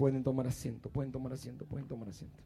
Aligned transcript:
Pueden 0.00 0.22
tomar 0.22 0.46
asiento, 0.46 0.88
pueden 0.88 1.12
tomar 1.12 1.34
asiento, 1.34 1.66
pueden 1.66 1.86
tomar 1.86 2.08
asiento. 2.08 2.42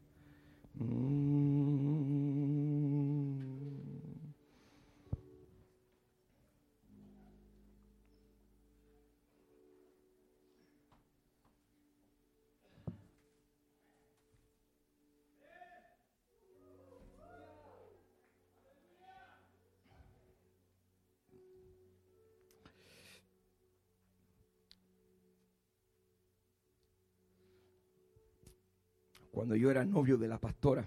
Cuando 29.45 29.57
yo 29.57 29.69
era 29.69 29.85
novio 29.85 30.17
de 30.17 30.27
la 30.27 30.39
pastora, 30.39 30.83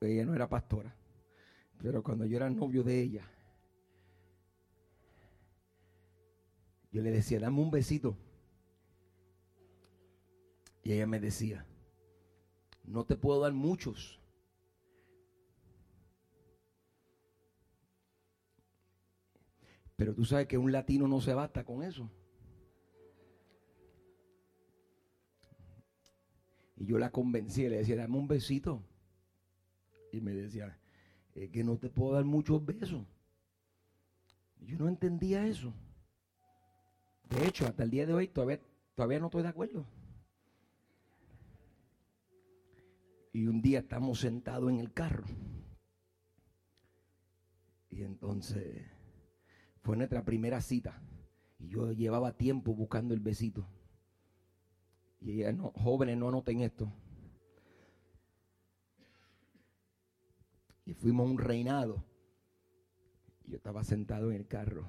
ella 0.00 0.24
no 0.24 0.34
era 0.34 0.48
pastora, 0.48 0.96
pero 1.76 2.02
cuando 2.02 2.24
yo 2.24 2.38
era 2.38 2.48
novio 2.48 2.82
de 2.82 3.02
ella, 3.02 3.30
yo 6.90 7.02
le 7.02 7.10
decía, 7.10 7.38
dame 7.38 7.60
un 7.60 7.70
besito. 7.70 8.16
Y 10.82 10.94
ella 10.94 11.06
me 11.06 11.20
decía, 11.20 11.66
no 12.84 13.04
te 13.04 13.14
puedo 13.14 13.38
dar 13.40 13.52
muchos. 13.52 14.18
Pero 19.96 20.14
tú 20.14 20.24
sabes 20.24 20.46
que 20.46 20.56
un 20.56 20.72
latino 20.72 21.06
no 21.06 21.20
se 21.20 21.34
basta 21.34 21.62
con 21.62 21.82
eso. 21.82 22.10
Y 26.82 26.86
yo 26.86 26.98
la 26.98 27.12
convencí, 27.12 27.68
le 27.68 27.76
decía, 27.76 27.94
dame 27.94 28.16
un 28.16 28.26
besito. 28.26 28.82
Y 30.10 30.20
me 30.20 30.32
decía, 30.32 30.76
es 31.32 31.48
que 31.50 31.62
no 31.62 31.78
te 31.78 31.88
puedo 31.88 32.14
dar 32.14 32.24
muchos 32.24 32.66
besos. 32.66 33.06
Yo 34.58 34.78
no 34.78 34.88
entendía 34.88 35.46
eso. 35.46 35.72
De 37.30 37.46
hecho, 37.46 37.66
hasta 37.66 37.84
el 37.84 37.90
día 37.90 38.04
de 38.04 38.14
hoy 38.14 38.26
todavía, 38.26 38.58
todavía 38.96 39.20
no 39.20 39.26
estoy 39.26 39.44
de 39.44 39.48
acuerdo. 39.48 39.86
Y 43.32 43.46
un 43.46 43.62
día 43.62 43.78
estamos 43.78 44.18
sentados 44.18 44.68
en 44.68 44.80
el 44.80 44.92
carro. 44.92 45.22
Y 47.90 48.02
entonces 48.02 48.84
fue 49.82 49.96
nuestra 49.96 50.24
primera 50.24 50.60
cita. 50.60 51.00
Y 51.60 51.68
yo 51.68 51.92
llevaba 51.92 52.36
tiempo 52.36 52.74
buscando 52.74 53.14
el 53.14 53.20
besito. 53.20 53.68
Y 55.24 55.42
no, 55.54 55.72
jóvenes, 55.76 56.16
no 56.16 56.28
anoten 56.28 56.60
esto. 56.60 56.92
Y 60.84 60.94
fuimos 60.94 61.26
a 61.26 61.30
un 61.30 61.38
reinado. 61.38 62.04
Yo 63.46 63.56
estaba 63.56 63.84
sentado 63.84 64.30
en 64.30 64.38
el 64.38 64.46
carro. 64.48 64.84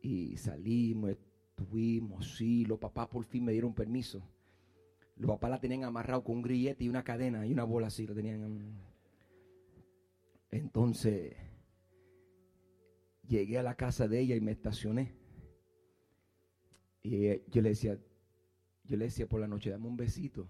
Y 0.00 0.36
salimos, 0.36 1.10
estuvimos, 1.10 2.36
sí, 2.36 2.64
los 2.64 2.78
papás 2.78 3.08
por 3.08 3.24
fin 3.24 3.44
me 3.44 3.52
dieron 3.52 3.74
permiso. 3.74 4.22
Los 5.16 5.30
papás 5.30 5.50
la 5.50 5.60
tenían 5.60 5.84
amarrado 5.84 6.22
con 6.22 6.36
un 6.36 6.42
grillete 6.42 6.84
y 6.84 6.88
una 6.88 7.02
cadena 7.02 7.46
y 7.46 7.52
una 7.52 7.64
bola 7.64 7.88
así, 7.88 8.06
lo 8.06 8.14
tenían. 8.14 8.80
Entonces, 10.50 11.34
llegué 13.26 13.58
a 13.58 13.62
la 13.62 13.76
casa 13.76 14.06
de 14.06 14.20
ella 14.20 14.36
y 14.36 14.40
me 14.40 14.52
estacioné. 14.52 15.14
Y 17.02 17.50
yo 17.50 17.62
le 17.62 17.70
decía, 17.70 17.98
yo 18.84 18.96
le 18.96 19.06
decía 19.06 19.26
por 19.26 19.40
la 19.40 19.48
noche, 19.48 19.70
dame 19.70 19.86
un 19.86 19.96
besito. 19.96 20.48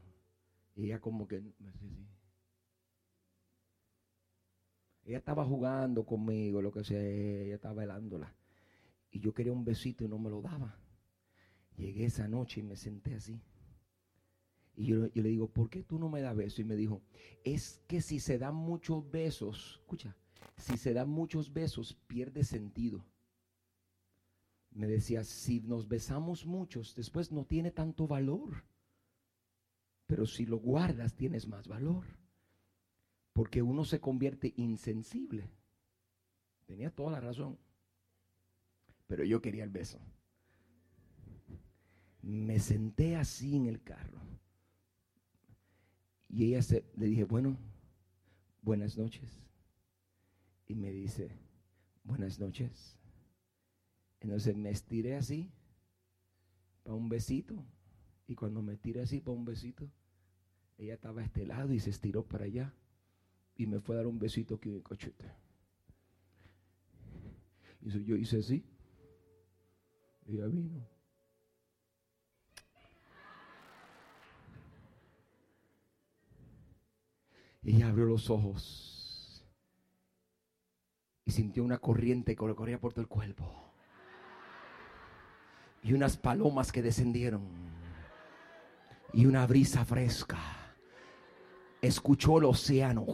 Y 0.75 0.87
ella 0.87 1.01
como 1.01 1.27
que 1.27 1.41
me 1.41 1.71
decía 1.71 1.89
así. 1.89 2.07
Ella 5.05 5.19
estaba 5.19 5.45
jugando 5.45 6.05
conmigo, 6.05 6.63
lo 6.63 6.73
que 6.73 6.83
sea, 6.83 7.01
ella 7.01 7.55
estaba 7.55 7.75
velándola. 7.75 8.35
Y 9.11 9.21
yo 9.21 9.33
quería 9.33 9.53
un 9.53 9.65
besito 9.65 10.05
y 10.05 10.09
no 10.09 10.19
me 10.19 10.31
lo 10.31 10.41
daba. 10.41 10.77
Llegué 11.77 12.07
esa 12.07 12.27
noche 12.27 12.61
y 12.61 12.63
me 12.65 12.77
senté 12.77 13.15
así. 13.15 13.41
Y 14.77 14.87
yo, 14.87 15.07
yo, 15.13 15.23
le 15.23 15.29
digo, 15.29 15.49
¿por 15.49 15.71
qué 15.71 15.85
tú 15.85 15.99
no 15.99 16.09
me 16.09 16.21
das 16.21 16.35
besos? 16.35 16.59
Y 16.59 16.65
me 16.65 16.75
dijo, 16.75 17.03
es 17.45 17.83
que 17.87 18.01
si 18.01 18.19
se 18.19 18.39
dan 18.39 18.57
muchos 18.57 19.09
besos, 19.09 19.79
escucha, 19.81 20.17
si 20.57 20.77
se 20.77 20.93
dan 20.93 21.09
muchos 21.09 21.53
besos, 21.53 21.95
pierde 22.09 22.43
sentido 22.43 23.05
me 24.75 24.89
decía, 24.89 25.23
si 25.23 25.61
nos 25.61 25.89
besamos 25.89 26.45
muchos, 26.45 26.97
después 26.97 27.31
no 27.31 27.45
tiene 27.45 27.71
tanto 27.71 28.09
valor. 28.09 28.65
Pero 30.07 30.27
si 30.27 30.47
lo 30.47 30.59
guardas, 30.59 31.15
tienes 31.15 31.47
más 31.47 31.69
valor. 31.69 32.05
Porque 33.33 33.63
uno 33.63 33.85
se 33.85 34.01
convierte 34.01 34.53
insensible. 34.57 35.49
Tenía 36.67 36.91
toda 36.91 37.13
la 37.13 37.21
razón. 37.21 37.57
Pero 39.07 39.25
yo 39.25 39.41
quería 39.41 39.63
el 39.63 39.71
beso. 39.71 40.01
Me 42.23 42.59
senté 42.59 43.15
así 43.15 43.57
en 43.57 43.67
el 43.67 43.81
carro. 43.81 44.21
Y 46.29 46.47
ella 46.47 46.63
se, 46.63 46.85
le 46.97 47.07
dije, 47.07 47.23
bueno, 47.23 47.57
buenas 48.61 48.99
noches. 48.99 49.31
Y 50.67 50.75
me 50.75 50.91
dice, 50.91 51.31
buenas 52.03 52.41
noches. 52.41 52.99
Entonces 54.25 54.57
me 54.57 54.71
estiré 54.71 55.17
así 55.17 55.53
para 56.83 56.97
un 56.97 57.11
besito. 57.11 57.63
Y 58.27 58.35
cuando 58.35 58.63
me 58.63 58.73
estiré 58.73 59.03
así 59.03 59.21
para 59.21 59.37
un 59.37 59.45
besito, 59.45 59.91
ella 60.79 60.95
estaba 60.95 61.21
a 61.21 61.25
este 61.25 61.45
lado 61.45 61.75
y 61.75 61.79
se 61.79 61.91
estiró 61.91 62.27
para 62.27 62.47
allá. 62.47 62.75
Y 63.55 63.67
me 63.67 63.81
fue 63.81 63.95
a 63.95 63.99
dar 63.99 64.07
un 64.07 64.19
besito 64.19 64.55
aquí 64.55 64.71
en 64.71 64.77
el 64.77 64.83
cochete. 64.83 65.31
Y 67.83 68.05
yo 68.05 68.17
hice 68.17 68.39
así. 68.39 68.65
Ella 70.27 70.47
vino. 70.47 70.89
Ella 77.63 77.89
abrió 77.89 78.07
los 78.07 78.31
ojos 78.31 79.47
y 81.27 81.31
sintió 81.31 81.63
una 81.63 81.79
corriente 81.79 82.35
que 82.35 82.47
le 82.47 82.55
corría 82.55 82.81
por 82.81 82.93
todo 82.93 83.03
el 83.03 83.09
cuerpo 83.09 83.64
y 85.85 85.93
unas 85.93 86.17
palomas 86.17 86.73
que 86.73 86.83
descendieron 86.83 87.43
y 89.13 89.27
una 89.27 89.47
brisa 89.47 89.85
fresca. 89.85 90.39
Escuchó 91.81 92.39
el 92.39 92.45
océano. 92.45 93.05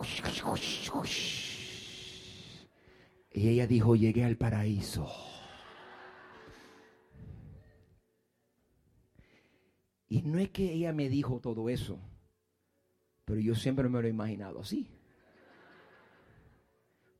Y 3.33 3.49
ella 3.49 3.67
dijo, 3.67 3.97
llegué 3.97 4.25
al 4.25 4.37
paraíso. 4.37 5.09
Y 10.09 10.23
no 10.23 10.39
es 10.39 10.51
que 10.51 10.73
ella 10.73 10.93
me 10.93 11.09
dijo 11.09 11.41
todo 11.41 11.69
eso, 11.69 11.99
pero 13.25 13.41
yo 13.41 13.55
siempre 13.55 13.89
me 13.89 14.01
lo 14.01 14.07
he 14.07 14.11
imaginado 14.11 14.61
así. 14.61 14.89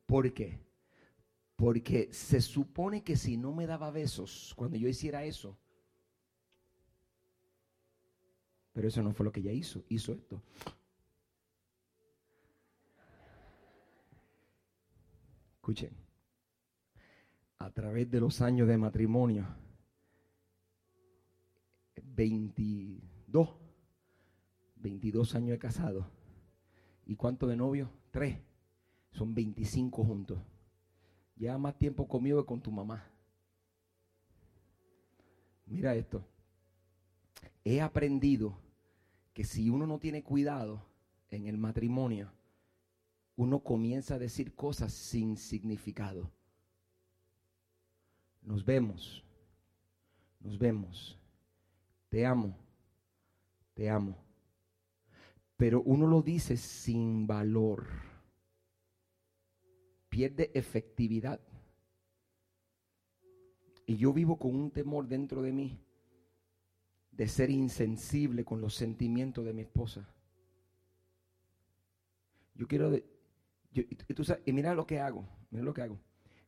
¿Por 0.05 0.33
qué? 0.33 0.59
Porque 1.61 2.11
se 2.11 2.41
supone 2.41 3.03
que 3.03 3.15
si 3.15 3.37
no 3.37 3.53
me 3.53 3.67
daba 3.67 3.91
besos 3.91 4.51
cuando 4.55 4.77
yo 4.77 4.87
hiciera 4.87 5.25
eso, 5.25 5.59
pero 8.73 8.87
eso 8.87 9.03
no 9.03 9.13
fue 9.13 9.25
lo 9.25 9.31
que 9.31 9.41
ella 9.41 9.51
hizo, 9.51 9.83
hizo 9.87 10.11
esto. 10.11 10.41
Escuchen, 15.53 15.91
a 17.59 17.69
través 17.69 18.09
de 18.09 18.19
los 18.19 18.41
años 18.41 18.67
de 18.67 18.79
matrimonio, 18.79 19.45
22, 22.03 23.49
22 24.77 25.35
años 25.35 25.51
de 25.51 25.59
casado, 25.59 26.09
¿y 27.05 27.15
cuánto 27.15 27.45
de 27.45 27.55
novio? 27.55 27.91
Tres, 28.09 28.39
son 29.11 29.35
25 29.35 30.03
juntos 30.03 30.39
lleva 31.41 31.57
más 31.57 31.75
tiempo 31.75 32.07
conmigo 32.07 32.39
que 32.39 32.45
con 32.45 32.61
tu 32.61 32.71
mamá. 32.71 33.03
Mira 35.65 35.95
esto. 35.95 36.23
He 37.65 37.81
aprendido 37.81 38.55
que 39.33 39.43
si 39.43 39.71
uno 39.71 39.87
no 39.87 39.97
tiene 39.97 40.21
cuidado 40.21 40.85
en 41.31 41.47
el 41.47 41.57
matrimonio, 41.57 42.31
uno 43.35 43.63
comienza 43.63 44.15
a 44.15 44.19
decir 44.19 44.53
cosas 44.53 44.93
sin 44.93 45.35
significado. 45.35 46.29
Nos 48.43 48.63
vemos, 48.63 49.23
nos 50.41 50.59
vemos. 50.59 51.17
Te 52.09 52.23
amo, 52.23 52.55
te 53.73 53.89
amo. 53.89 54.15
Pero 55.57 55.81
uno 55.81 56.05
lo 56.05 56.21
dice 56.21 56.55
sin 56.55 57.25
valor 57.25 58.10
pierde 60.11 60.51
efectividad. 60.53 61.39
Y 63.87 63.95
yo 63.95 64.13
vivo 64.13 64.37
con 64.37 64.53
un 64.53 64.69
temor 64.69 65.07
dentro 65.07 65.41
de 65.41 65.53
mí 65.53 65.79
de 67.11 67.27
ser 67.27 67.49
insensible 67.49 68.43
con 68.43 68.61
los 68.61 68.75
sentimientos 68.75 69.43
de 69.45 69.53
mi 69.53 69.61
esposa. 69.61 70.07
Yo 72.55 72.67
quiero, 72.67 72.91
de, 72.91 73.05
y, 73.73 74.51
mira 74.51 74.75
lo 74.75 74.85
que 74.85 74.99
hago, 74.99 75.25
mira 75.49 75.63
lo 75.63 75.73
que 75.73 75.81
hago. 75.81 75.99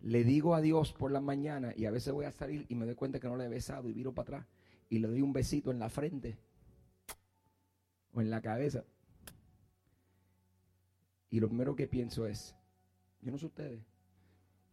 Le 0.01 0.25
digo 0.25 0.55
a 0.55 0.61
Dios 0.61 0.91
por 0.91 1.11
la 1.11 1.21
mañana 1.21 1.73
y 1.75 1.85
a 1.85 1.91
veces 1.91 2.13
voy 2.13 2.25
a 2.25 2.31
salir 2.31 2.65
y 2.67 2.75
me 2.75 2.85
doy 2.85 2.95
cuenta 2.95 3.19
que 3.19 3.27
no 3.27 3.37
le 3.37 3.45
he 3.45 3.49
besado 3.49 3.89
y 3.89 3.93
viro 3.93 4.13
para 4.13 4.39
atrás 4.39 4.47
y 4.89 4.99
le 4.99 5.07
doy 5.07 5.21
un 5.21 5.31
besito 5.31 5.71
en 5.71 5.79
la 5.79 5.89
frente 5.89 6.37
o 8.11 8.19
en 8.19 8.29
la 8.29 8.41
cabeza. 8.41 8.83
Y 11.29 11.39
lo 11.39 11.47
primero 11.47 11.75
que 11.75 11.87
pienso 11.87 12.27
es, 12.27 12.53
yo 13.23 13.31
no 13.31 13.37
sé 13.37 13.45
ustedes, 13.45 13.81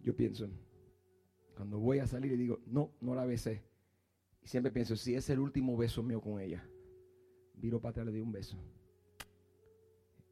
yo 0.00 0.17
pienso, 0.17 0.49
cuando 1.55 1.79
voy 1.79 1.99
a 1.99 2.06
salir 2.06 2.32
y 2.32 2.37
digo, 2.37 2.61
no, 2.67 2.93
no 3.00 3.14
la 3.14 3.25
besé. 3.25 3.62
Y 4.43 4.49
siempre 4.49 4.73
pienso, 4.73 4.97
si 4.97 5.14
es 5.14 5.29
el 5.31 5.38
último 5.38 5.76
beso 5.76 6.02
mío 6.02 6.20
con 6.20 6.41
ella, 6.41 6.67
viro 7.55 7.81
para 7.81 7.91
atrás, 7.91 8.06
le 8.06 8.12
doy 8.12 8.23
un 8.23 8.32
beso 8.32 8.56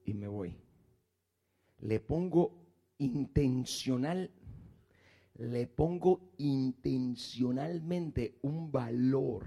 y 0.05 0.15
me 0.15 0.27
voy. 0.27 0.57
Le 1.81 2.01
pongo 2.01 2.67
intencional, 2.97 4.31
le 5.35 5.67
pongo 5.67 6.33
intencionalmente 6.39 8.39
un 8.43 8.73
valor 8.73 9.47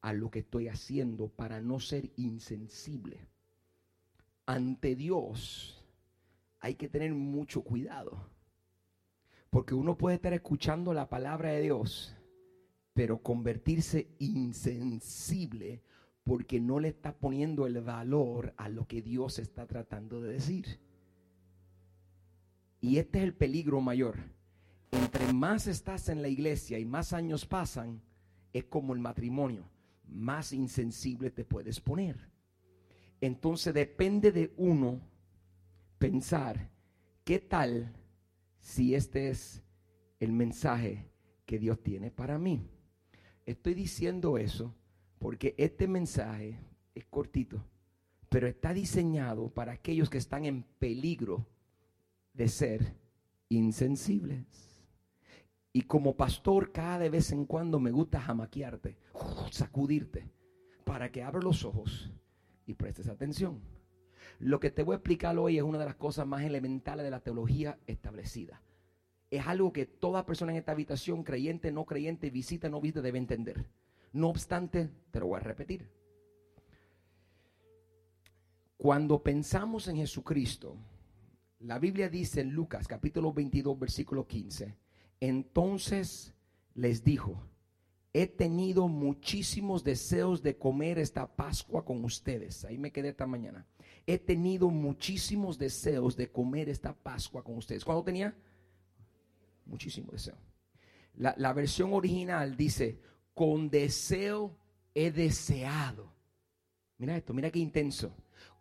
a 0.00 0.12
lo 0.12 0.30
que 0.30 0.38
estoy 0.38 0.68
haciendo 0.68 1.28
para 1.28 1.60
no 1.60 1.80
ser 1.80 2.10
insensible. 2.16 3.26
Ante 4.46 4.94
Dios 4.94 5.79
hay 6.60 6.74
que 6.74 6.88
tener 6.88 7.12
mucho 7.12 7.62
cuidado. 7.62 8.30
Porque 9.50 9.74
uno 9.74 9.98
puede 9.98 10.16
estar 10.16 10.32
escuchando 10.32 10.94
la 10.94 11.08
palabra 11.08 11.50
de 11.50 11.62
Dios, 11.62 12.16
pero 12.94 13.22
convertirse 13.22 14.14
insensible 14.18 15.82
porque 16.22 16.60
no 16.60 16.78
le 16.78 16.88
está 16.88 17.18
poniendo 17.18 17.66
el 17.66 17.80
valor 17.80 18.54
a 18.56 18.68
lo 18.68 18.86
que 18.86 19.02
Dios 19.02 19.38
está 19.38 19.66
tratando 19.66 20.20
de 20.20 20.34
decir. 20.34 20.78
Y 22.80 22.98
este 22.98 23.18
es 23.18 23.24
el 23.24 23.34
peligro 23.34 23.80
mayor. 23.80 24.16
Entre 24.92 25.32
más 25.32 25.66
estás 25.66 26.08
en 26.08 26.22
la 26.22 26.28
iglesia 26.28 26.78
y 26.78 26.84
más 26.84 27.12
años 27.12 27.46
pasan, 27.46 28.02
es 28.52 28.64
como 28.64 28.94
el 28.94 29.00
matrimonio 29.00 29.68
más 30.10 30.52
insensible 30.52 31.30
te 31.30 31.44
puedes 31.44 31.80
poner. 31.80 32.28
Entonces 33.20 33.74
depende 33.74 34.32
de 34.32 34.52
uno 34.56 35.00
pensar, 36.00 36.70
¿qué 37.24 37.38
tal 37.38 37.92
si 38.58 38.94
este 38.94 39.28
es 39.28 39.62
el 40.18 40.32
mensaje 40.32 41.12
que 41.44 41.58
Dios 41.58 41.80
tiene 41.82 42.10
para 42.10 42.38
mí? 42.38 42.66
Estoy 43.44 43.74
diciendo 43.74 44.38
eso 44.38 44.74
porque 45.18 45.54
este 45.58 45.86
mensaje 45.86 46.58
es 46.94 47.04
cortito, 47.04 47.62
pero 48.30 48.48
está 48.48 48.72
diseñado 48.72 49.50
para 49.50 49.72
aquellos 49.72 50.08
que 50.08 50.16
están 50.16 50.46
en 50.46 50.62
peligro 50.78 51.46
de 52.32 52.48
ser 52.48 52.96
insensibles. 53.50 54.46
Y 55.70 55.82
como 55.82 56.16
pastor, 56.16 56.72
cada 56.72 56.98
de 56.98 57.10
vez 57.10 57.30
en 57.30 57.44
cuando 57.44 57.78
me 57.78 57.90
gusta 57.90 58.22
jamaquearte, 58.22 58.96
sacudirte, 59.50 60.30
para 60.84 61.12
que 61.12 61.22
abra 61.22 61.42
los 61.42 61.62
ojos 61.66 62.10
y 62.64 62.72
prestes 62.72 63.06
atención. 63.06 63.60
Lo 64.40 64.58
que 64.58 64.70
te 64.70 64.82
voy 64.82 64.94
a 64.94 64.96
explicar 64.96 65.36
hoy 65.38 65.58
es 65.58 65.62
una 65.62 65.78
de 65.78 65.84
las 65.84 65.96
cosas 65.96 66.26
más 66.26 66.42
elementales 66.42 67.04
de 67.04 67.10
la 67.10 67.20
teología 67.20 67.78
establecida. 67.86 68.62
Es 69.30 69.46
algo 69.46 69.70
que 69.70 69.84
toda 69.84 70.24
persona 70.24 70.52
en 70.52 70.58
esta 70.58 70.72
habitación, 70.72 71.22
creyente, 71.22 71.70
no 71.70 71.84
creyente, 71.84 72.30
visita, 72.30 72.70
no 72.70 72.80
visita, 72.80 73.02
debe 73.02 73.18
entender. 73.18 73.66
No 74.14 74.30
obstante, 74.30 74.88
te 75.10 75.20
lo 75.20 75.26
voy 75.26 75.36
a 75.36 75.40
repetir. 75.44 75.90
Cuando 78.78 79.22
pensamos 79.22 79.88
en 79.88 79.96
Jesucristo, 79.96 80.74
la 81.58 81.78
Biblia 81.78 82.08
dice 82.08 82.40
en 82.40 82.50
Lucas 82.50 82.88
capítulo 82.88 83.34
22, 83.34 83.78
versículo 83.78 84.26
15, 84.26 84.74
entonces 85.20 86.32
les 86.74 87.04
dijo, 87.04 87.42
he 88.14 88.26
tenido 88.26 88.88
muchísimos 88.88 89.84
deseos 89.84 90.42
de 90.42 90.56
comer 90.56 90.98
esta 90.98 91.26
Pascua 91.26 91.84
con 91.84 92.02
ustedes. 92.04 92.64
Ahí 92.64 92.78
me 92.78 92.90
quedé 92.90 93.10
esta 93.10 93.26
mañana. 93.26 93.66
He 94.06 94.18
tenido 94.18 94.70
muchísimos 94.70 95.58
deseos 95.58 96.16
de 96.16 96.30
comer 96.30 96.68
esta 96.68 96.92
Pascua 96.92 97.42
con 97.42 97.56
ustedes. 97.56 97.84
¿Cuándo 97.84 98.02
tenía? 98.02 98.34
Muchísimo 99.66 100.10
deseo. 100.12 100.36
La, 101.14 101.34
la 101.36 101.52
versión 101.52 101.92
original 101.92 102.56
dice, 102.56 103.00
con 103.34 103.70
deseo 103.70 104.56
he 104.94 105.10
deseado. 105.10 106.12
Mira 106.98 107.16
esto, 107.16 107.32
mira 107.32 107.50
qué 107.50 107.58
intenso. 107.58 108.14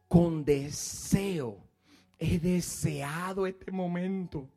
Con 0.07 0.43
deseo 0.45 1.69
he 2.17 2.39
deseado 2.39 3.47
este 3.47 3.71
momento. 3.71 4.49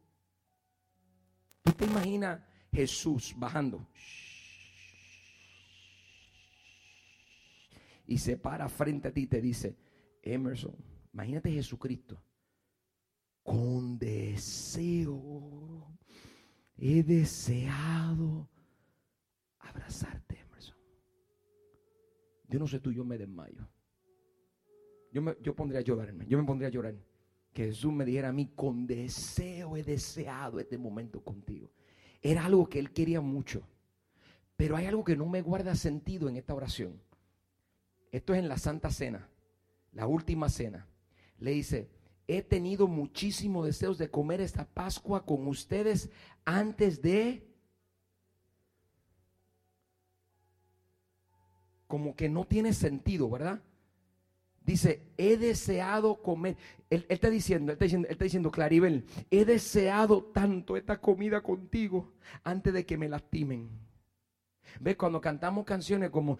¿Tú 1.62 1.72
te 1.72 1.84
imaginas 1.84 2.40
Jesús 2.72 3.34
bajando? 3.36 3.86
Y 8.06 8.18
se 8.18 8.36
para 8.36 8.68
frente 8.68 9.08
a 9.08 9.12
ti 9.12 9.22
y 9.22 9.26
te 9.26 9.40
dice, 9.40 9.76
Emerson, 10.22 10.74
imagínate 11.12 11.50
Jesucristo. 11.50 12.22
Con 13.42 13.98
deseo 13.98 15.88
he 16.76 17.02
deseado 17.02 18.48
abrazarte, 19.58 20.38
Emerson. 20.38 20.76
Yo 22.48 22.58
no 22.58 22.66
sé 22.66 22.80
tú, 22.80 22.92
yo 22.92 23.04
me 23.04 23.18
desmayo. 23.18 23.68
Yo, 25.12 25.20
me, 25.20 25.36
yo 25.42 25.54
pondría 25.54 25.80
a 25.80 25.82
llorarme, 25.82 26.26
yo 26.26 26.38
me 26.38 26.44
pondría 26.44 26.68
a 26.68 26.72
llorar 26.72 26.94
que 27.52 27.66
Jesús 27.66 27.92
me 27.92 28.04
dijera 28.04 28.28
a 28.28 28.32
mí, 28.32 28.52
con 28.54 28.86
deseo 28.86 29.76
he 29.76 29.82
deseado 29.82 30.58
este 30.58 30.78
momento 30.78 31.22
contigo. 31.22 31.70
Era 32.22 32.46
algo 32.46 32.68
que 32.68 32.78
él 32.78 32.92
quería 32.92 33.20
mucho. 33.20 33.62
Pero 34.56 34.76
hay 34.76 34.86
algo 34.86 35.04
que 35.04 35.16
no 35.16 35.26
me 35.26 35.42
guarda 35.42 35.74
sentido 35.74 36.28
en 36.28 36.36
esta 36.36 36.54
oración. 36.54 37.00
Esto 38.10 38.32
es 38.32 38.38
en 38.38 38.48
la 38.48 38.58
Santa 38.58 38.90
Cena, 38.90 39.28
la 39.92 40.06
última 40.06 40.48
cena. 40.48 40.86
Le 41.38 41.52
dice, 41.52 41.90
he 42.26 42.42
tenido 42.42 42.86
muchísimos 42.86 43.66
deseos 43.66 43.98
de 43.98 44.10
comer 44.10 44.40
esta 44.40 44.64
Pascua 44.64 45.24
con 45.24 45.46
ustedes 45.46 46.10
antes 46.44 47.00
de... 47.02 47.48
Como 51.86 52.16
que 52.16 52.28
no 52.28 52.46
tiene 52.46 52.72
sentido, 52.72 53.28
¿verdad? 53.28 53.60
Dice, 54.64 55.02
he 55.18 55.36
deseado 55.36 56.22
comer. 56.22 56.56
Él, 56.88 57.04
está 57.08 57.28
diciendo, 57.28 57.72
él 57.72 57.74
está 57.74 57.84
diciendo, 57.84 58.08
él 58.08 58.12
está 58.12 58.24
diciendo, 58.24 58.50
Claribel, 58.50 59.04
he 59.30 59.44
deseado 59.44 60.24
tanto 60.24 60.76
esta 60.76 61.00
comida 61.00 61.42
contigo 61.42 62.14
antes 62.44 62.72
de 62.72 62.86
que 62.86 62.96
me 62.96 63.08
lastimen. 63.08 63.68
¿Ves? 64.80 64.96
Cuando 64.96 65.20
cantamos 65.20 65.66
canciones 65.66 66.10
como 66.10 66.38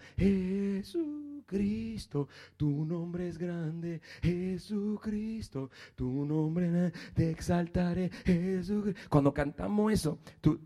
Jesucristo, 1.53 2.27
tu 2.57 2.83
nombre 2.83 3.27
es 3.27 3.37
grande, 3.37 4.01
Jesucristo, 4.23 5.69
tu 5.95 6.25
nombre 6.25 6.91
te 7.13 7.29
exaltaré, 7.29 8.09
Jesucristo. 8.25 8.99
Cuando 9.09 9.33
cantamos 9.33 9.93
eso, 9.93 10.17
tú, 10.41 10.59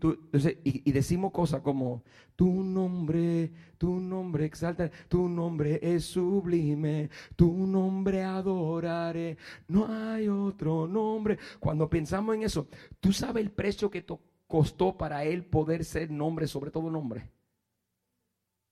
y, 0.64 0.90
decimos 0.90 1.30
cosas 1.32 1.60
como, 1.60 2.02
tu 2.34 2.62
nombre, 2.62 3.52
tu 3.76 4.00
nombre 4.00 4.46
exalta, 4.46 4.90
tu 5.08 5.28
nombre 5.28 5.78
es 5.82 6.06
sublime, 6.06 7.10
tu 7.36 7.66
nombre 7.66 8.22
adoraré, 8.22 9.36
no 9.66 9.86
hay 9.88 10.28
otro 10.28 10.86
nombre. 10.86 11.38
Cuando 11.60 11.88
pensamos 11.88 12.34
en 12.34 12.44
eso, 12.44 12.66
¿tú 12.98 13.12
sabes 13.12 13.44
el 13.44 13.50
precio 13.50 13.90
que 13.90 14.06
costó 14.46 14.96
para 14.96 15.24
él 15.24 15.44
poder 15.44 15.84
ser 15.84 16.10
nombre 16.10 16.46
sobre 16.46 16.70
todo 16.70 16.90
nombre? 16.90 17.37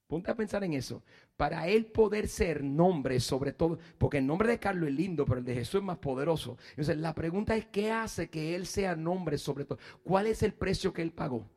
Ponte 0.07 0.31
a 0.31 0.37
pensar 0.37 0.63
en 0.63 0.75
eso. 0.75 1.03
Para 1.37 1.67
él 1.67 1.87
poder 1.87 2.29
ser 2.29 2.63
nombre 2.63 3.19
sobre 3.19 3.53
todo, 3.53 3.79
porque 3.99 4.19
el 4.19 4.27
nombre 4.27 4.49
de 4.49 4.61
Carlos 4.61 4.89
es 4.89 4.95
lindo, 4.95 5.25
pero 5.27 5.41
el 5.41 5.45
de 5.45 5.55
Jesús 5.55 5.81
es 5.81 5.85
más 5.85 5.99
poderoso. 5.99 6.57
Entonces 6.71 6.97
la 6.99 7.15
pregunta 7.15 7.57
es, 7.57 7.67
¿qué 7.67 7.91
hace 7.91 8.31
que 8.31 8.55
él 8.55 8.67
sea 8.67 8.95
nombre 8.95 9.37
sobre 9.37 9.65
todo? 9.65 9.79
¿Cuál 10.05 10.29
es 10.29 10.43
el 10.43 10.55
precio 10.55 10.93
que 10.93 11.03
él 11.03 11.13
pagó? 11.13 11.51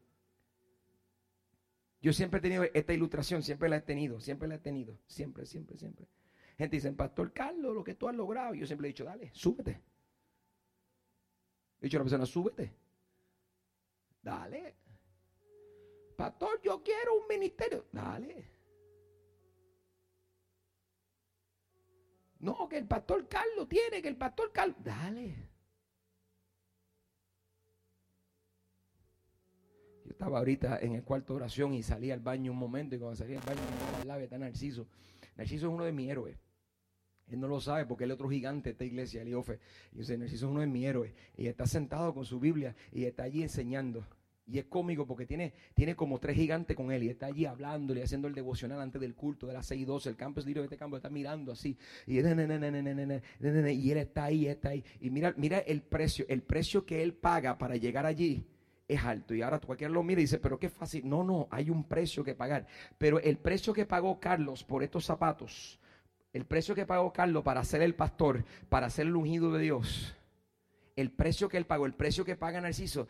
Yo 2.01 2.13
siempre 2.13 2.39
he 2.39 2.41
tenido 2.41 2.63
esta 2.73 2.93
ilustración, 2.93 3.43
siempre 3.43 3.69
la 3.69 3.77
he 3.77 3.81
tenido, 3.81 4.19
siempre 4.19 4.47
la 4.47 4.55
he 4.55 4.59
tenido, 4.59 4.97
siempre, 5.05 5.45
siempre, 5.45 5.77
siempre. 5.77 6.07
Gente 6.57 6.75
dice, 6.75 6.91
Pastor 6.93 7.31
Carlos, 7.33 7.75
lo 7.75 7.83
que 7.83 7.95
tú 7.95 8.07
has 8.07 8.15
logrado. 8.15 8.53
Yo 8.53 8.65
siempre 8.65 8.87
he 8.87 8.91
dicho, 8.91 9.05
dale, 9.05 9.29
súbete. 9.33 9.81
He 11.79 11.85
dicho 11.85 11.97
a 11.97 11.99
la 11.99 12.03
persona, 12.03 12.25
súbete. 12.25 12.73
Dale. 14.21 14.75
Pastor, 16.19 16.59
yo 16.61 16.83
quiero 16.83 17.15
un 17.15 17.27
ministerio. 17.29 17.85
Dale. 17.93 18.45
No, 22.39 22.67
que 22.67 22.77
el 22.77 22.85
pastor 22.85 23.25
Carlos 23.29 23.69
tiene, 23.69 24.01
que 24.01 24.09
el 24.09 24.17
pastor 24.17 24.51
Carlos. 24.51 24.75
Dale. 24.83 25.47
estaba 30.09 30.39
ahorita 30.39 30.79
en 30.81 30.95
el 30.95 31.03
cuarto 31.05 31.31
de 31.31 31.37
oración 31.37 31.73
y 31.73 31.83
salí 31.83 32.11
al 32.11 32.19
baño 32.19 32.51
un 32.51 32.57
momento 32.57 32.93
y 32.93 32.99
cuando 32.99 33.15
salí 33.15 33.35
al 33.35 33.43
baño 33.43 33.61
me 33.61 34.01
al 34.01 34.07
lado 34.09 34.19
está 34.19 34.37
Narciso. 34.37 34.89
Narciso 35.37 35.67
es 35.67 35.73
uno 35.73 35.85
de 35.85 35.93
mis 35.93 36.09
héroes. 36.09 36.37
Él 37.27 37.39
no 37.39 37.47
lo 37.47 37.61
sabe 37.61 37.85
porque 37.85 38.03
él 38.03 38.11
es 38.11 38.15
otro 38.15 38.29
gigante 38.29 38.67
de 38.67 38.71
esta 38.73 38.83
iglesia, 38.83 39.21
Eliofe. 39.21 39.61
Y 39.93 39.99
yo 39.99 40.03
sé, 40.03 40.17
Narciso 40.17 40.47
es 40.47 40.51
uno 40.51 40.59
de 40.59 40.67
mis 40.67 40.85
héroes. 40.85 41.13
Y 41.37 41.47
está 41.47 41.65
sentado 41.65 42.13
con 42.13 42.25
su 42.25 42.41
Biblia 42.41 42.75
y 42.91 43.05
está 43.05 43.23
allí 43.23 43.41
enseñando. 43.41 44.05
Y 44.51 44.57
es 44.57 44.65
cómico 44.65 45.05
porque 45.05 45.27
tiene, 45.27 45.53
tiene 45.75 45.95
como 45.95 46.19
tres 46.19 46.35
gigantes 46.35 46.75
con 46.75 46.91
él 46.91 47.03
y 47.03 47.09
está 47.09 47.27
allí 47.27 47.45
hablando 47.45 47.93
y 47.93 48.01
haciendo 48.01 48.27
el 48.27 48.33
devocional 48.33 48.81
antes 48.81 48.99
del 48.99 49.13
culto 49.13 49.45
de 49.45 49.53
las 49.53 49.67
6 49.67 49.81
y 49.81 49.85
12. 49.85 50.09
El 50.09 50.15
campo 50.15 50.39
es 50.39 50.45
libre 50.45 50.61
de 50.61 50.65
este 50.65 50.77
campo, 50.77 50.97
está 50.97 51.09
mirando 51.09 51.51
así. 51.51 51.77
Y, 52.07 52.15
y 52.15 52.17
él 53.91 53.97
está 53.97 54.23
ahí, 54.25 54.47
está 54.47 54.69
ahí. 54.69 54.83
Y 54.99 55.11
mira, 55.11 55.33
mira 55.37 55.59
el 55.59 55.83
precio, 55.83 56.25
el 56.27 56.41
precio 56.41 56.83
que 56.85 57.03
él 57.03 57.13
paga 57.13 57.57
para 57.57 57.75
llegar 57.75 58.07
allí 58.07 58.43
es 58.87 59.03
alto. 59.03 59.35
Y 59.35 59.41
ahora 59.43 59.59
cualquiera 59.59 59.93
lo 59.93 60.01
mira 60.01 60.19
y 60.19 60.23
dice, 60.23 60.39
pero 60.39 60.59
qué 60.59 60.69
fácil. 60.69 61.07
No, 61.07 61.23
no, 61.23 61.47
hay 61.51 61.69
un 61.69 61.83
precio 61.83 62.23
que 62.23 62.33
pagar. 62.33 62.65
Pero 62.97 63.19
el 63.19 63.37
precio 63.37 63.71
que 63.71 63.85
pagó 63.85 64.19
Carlos 64.19 64.63
por 64.63 64.83
estos 64.83 65.05
zapatos, 65.05 65.79
el 66.33 66.45
precio 66.45 66.73
que 66.73 66.87
pagó 66.87 67.13
Carlos 67.13 67.43
para 67.43 67.63
ser 67.63 67.83
el 67.83 67.93
pastor, 67.93 68.43
para 68.67 68.89
ser 68.89 69.05
el 69.05 69.15
ungido 69.15 69.51
de 69.53 69.61
Dios, 69.61 70.15
el 70.95 71.11
precio 71.11 71.47
que 71.47 71.57
él 71.57 71.65
pagó, 71.65 71.85
el 71.85 71.93
precio 71.93 72.25
que 72.25 72.35
paga 72.35 72.59
Narciso, 72.59 73.07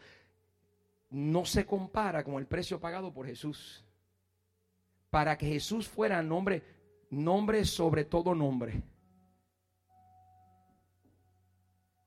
no 1.10 1.46
se 1.46 1.66
compara 1.66 2.24
con 2.24 2.36
el 2.36 2.46
precio 2.46 2.80
pagado 2.80 3.14
por 3.14 3.26
Jesús. 3.26 3.84
Para 5.10 5.38
que 5.38 5.48
Jesús 5.48 5.88
fuera 5.88 6.22
nombre, 6.22 6.64
nombre 7.10 7.66
sobre 7.66 8.06
todo 8.06 8.36
nombre. 8.36 8.84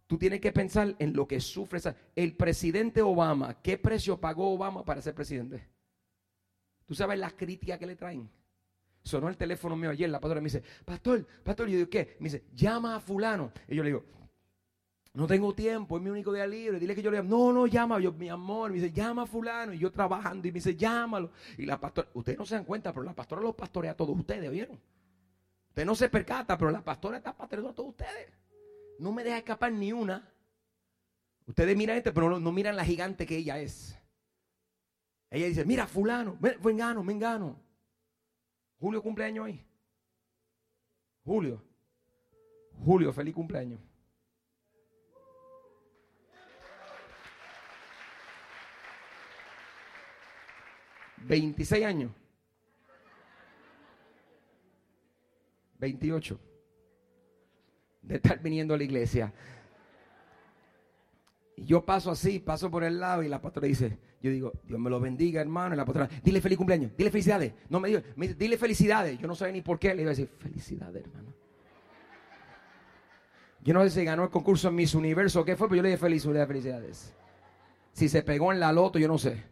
Tú 0.06 0.18
tienes 0.18 0.40
que 0.40 0.52
pensar 0.52 0.94
en 0.98 1.14
lo 1.14 1.26
que 1.26 1.40
sufre 1.40 1.80
el 2.14 2.36
presidente 2.36 3.00
Obama. 3.00 3.60
¿Qué 3.62 3.78
precio 3.78 4.20
pagó 4.20 4.52
Obama 4.52 4.84
para 4.84 5.00
ser 5.00 5.14
presidente? 5.14 5.66
Tú 6.84 6.94
sabes 6.94 7.18
las 7.18 7.32
críticas 7.32 7.78
que 7.78 7.86
le 7.86 7.96
traen. 7.96 8.28
Sonó 9.02 9.28
el 9.28 9.36
teléfono 9.36 9.74
mío 9.74 9.90
ayer, 9.90 10.08
la 10.10 10.20
pastora 10.20 10.40
me 10.40 10.46
dice, 10.46 10.62
pastor, 10.84 11.26
pastor, 11.42 11.66
yo 11.66 11.78
digo, 11.78 11.90
¿qué? 11.90 12.16
Me 12.20 12.24
dice, 12.24 12.44
llama 12.54 12.96
a 12.96 13.00
fulano. 13.00 13.52
Y 13.66 13.74
yo 13.74 13.82
le 13.82 13.88
digo, 13.88 14.04
no 15.14 15.26
tengo 15.26 15.54
tiempo, 15.54 15.98
es 15.98 16.02
mi 16.02 16.08
único 16.08 16.32
día 16.32 16.46
libre. 16.46 16.78
Dile 16.78 16.94
que 16.94 17.02
yo 17.02 17.10
le 17.10 17.20
diga, 17.20 17.28
no, 17.28 17.52
no, 17.52 17.66
llama, 17.66 18.00
yo, 18.00 18.12
mi 18.12 18.30
amor. 18.30 18.70
Me 18.70 18.76
dice, 18.76 18.92
llama 18.92 19.22
a 19.22 19.26
fulano. 19.26 19.74
Y 19.74 19.78
yo 19.78 19.92
trabajando 19.92 20.48
y 20.48 20.50
me 20.50 20.54
dice, 20.54 20.74
llámalo. 20.74 21.30
Y 21.58 21.66
la 21.66 21.78
pastora, 21.78 22.08
ustedes 22.14 22.38
no 22.38 22.46
se 22.46 22.54
dan 22.54 22.64
cuenta, 22.64 22.92
pero 22.92 23.04
la 23.04 23.12
pastora 23.12 23.42
los 23.42 23.54
pastorea 23.54 23.90
a 23.90 23.96
todos 23.96 24.18
ustedes, 24.18 24.50
¿vieron? 24.50 24.80
Usted 25.68 25.84
no 25.84 25.94
se 25.94 26.08
percata, 26.08 26.56
pero 26.56 26.70
la 26.70 26.82
pastora 26.82 27.18
está 27.18 27.36
pastoreando 27.36 27.70
a 27.70 27.74
todos 27.74 27.90
ustedes. 27.90 28.32
No 28.98 29.12
me 29.12 29.22
deja 29.22 29.38
escapar 29.38 29.70
ni 29.72 29.92
una. 29.92 30.32
Ustedes 31.46 31.76
miran 31.76 31.98
este, 31.98 32.12
pero 32.12 32.40
no, 32.40 32.52
miran 32.52 32.76
la 32.76 32.84
gigante 32.84 33.26
que 33.26 33.36
ella 33.36 33.58
es. 33.58 33.98
Ella 35.28 35.46
dice, 35.46 35.64
mira, 35.66 35.86
fulano, 35.86 36.38
vengano, 36.62 37.04
vengano. 37.04 37.60
Julio 38.78 39.02
cumpleaños 39.02 39.44
hoy. 39.44 39.62
Julio. 41.24 41.62
Julio, 42.84 43.12
feliz 43.12 43.34
cumpleaños. 43.34 43.80
26 51.26 51.84
años. 51.84 52.10
28. 55.78 56.38
De 58.02 58.16
estar 58.16 58.40
viniendo 58.40 58.74
a 58.74 58.76
la 58.76 58.84
iglesia. 58.84 59.32
Y 61.56 61.64
yo 61.64 61.84
paso 61.84 62.10
así, 62.10 62.38
paso 62.38 62.70
por 62.70 62.84
el 62.84 62.98
lado 62.98 63.22
y 63.22 63.28
la 63.28 63.40
pastora 63.40 63.66
dice, 63.66 63.98
yo 64.22 64.30
digo, 64.30 64.52
Dios 64.64 64.78
me 64.78 64.88
lo 64.88 65.00
bendiga, 65.00 65.40
hermano. 65.40 65.74
Y 65.74 65.76
la 65.76 65.84
pastora, 65.84 66.08
dile 66.22 66.40
feliz 66.40 66.56
cumpleaños, 66.56 66.92
dile 66.96 67.10
felicidades. 67.10 67.52
No 67.68 67.80
me 67.80 67.88
diga, 67.88 68.02
me 68.16 68.28
dile 68.28 68.56
felicidades. 68.56 69.18
Yo 69.18 69.26
no 69.26 69.34
sé 69.34 69.50
ni 69.52 69.60
por 69.60 69.78
qué. 69.78 69.94
Le 69.94 70.02
iba 70.02 70.10
a 70.10 70.14
decir, 70.14 70.28
felicidades, 70.38 71.04
hermano. 71.04 71.32
Yo 73.64 73.74
no 73.74 73.82
sé 73.84 73.90
si 73.90 74.04
ganó 74.04 74.24
el 74.24 74.30
concurso 74.30 74.68
en 74.68 74.74
Miss 74.74 74.94
Universo 74.94 75.40
o 75.40 75.44
qué 75.44 75.56
fue, 75.56 75.68
pero 75.68 75.76
yo 75.76 75.82
le 75.82 75.88
dije 75.90 75.98
felicidades, 75.98 76.48
felicidades. 76.48 77.14
Si 77.92 78.08
se 78.08 78.22
pegó 78.22 78.52
en 78.52 78.58
la 78.60 78.72
loto, 78.72 78.98
yo 78.98 79.06
no 79.06 79.18
sé. 79.18 79.51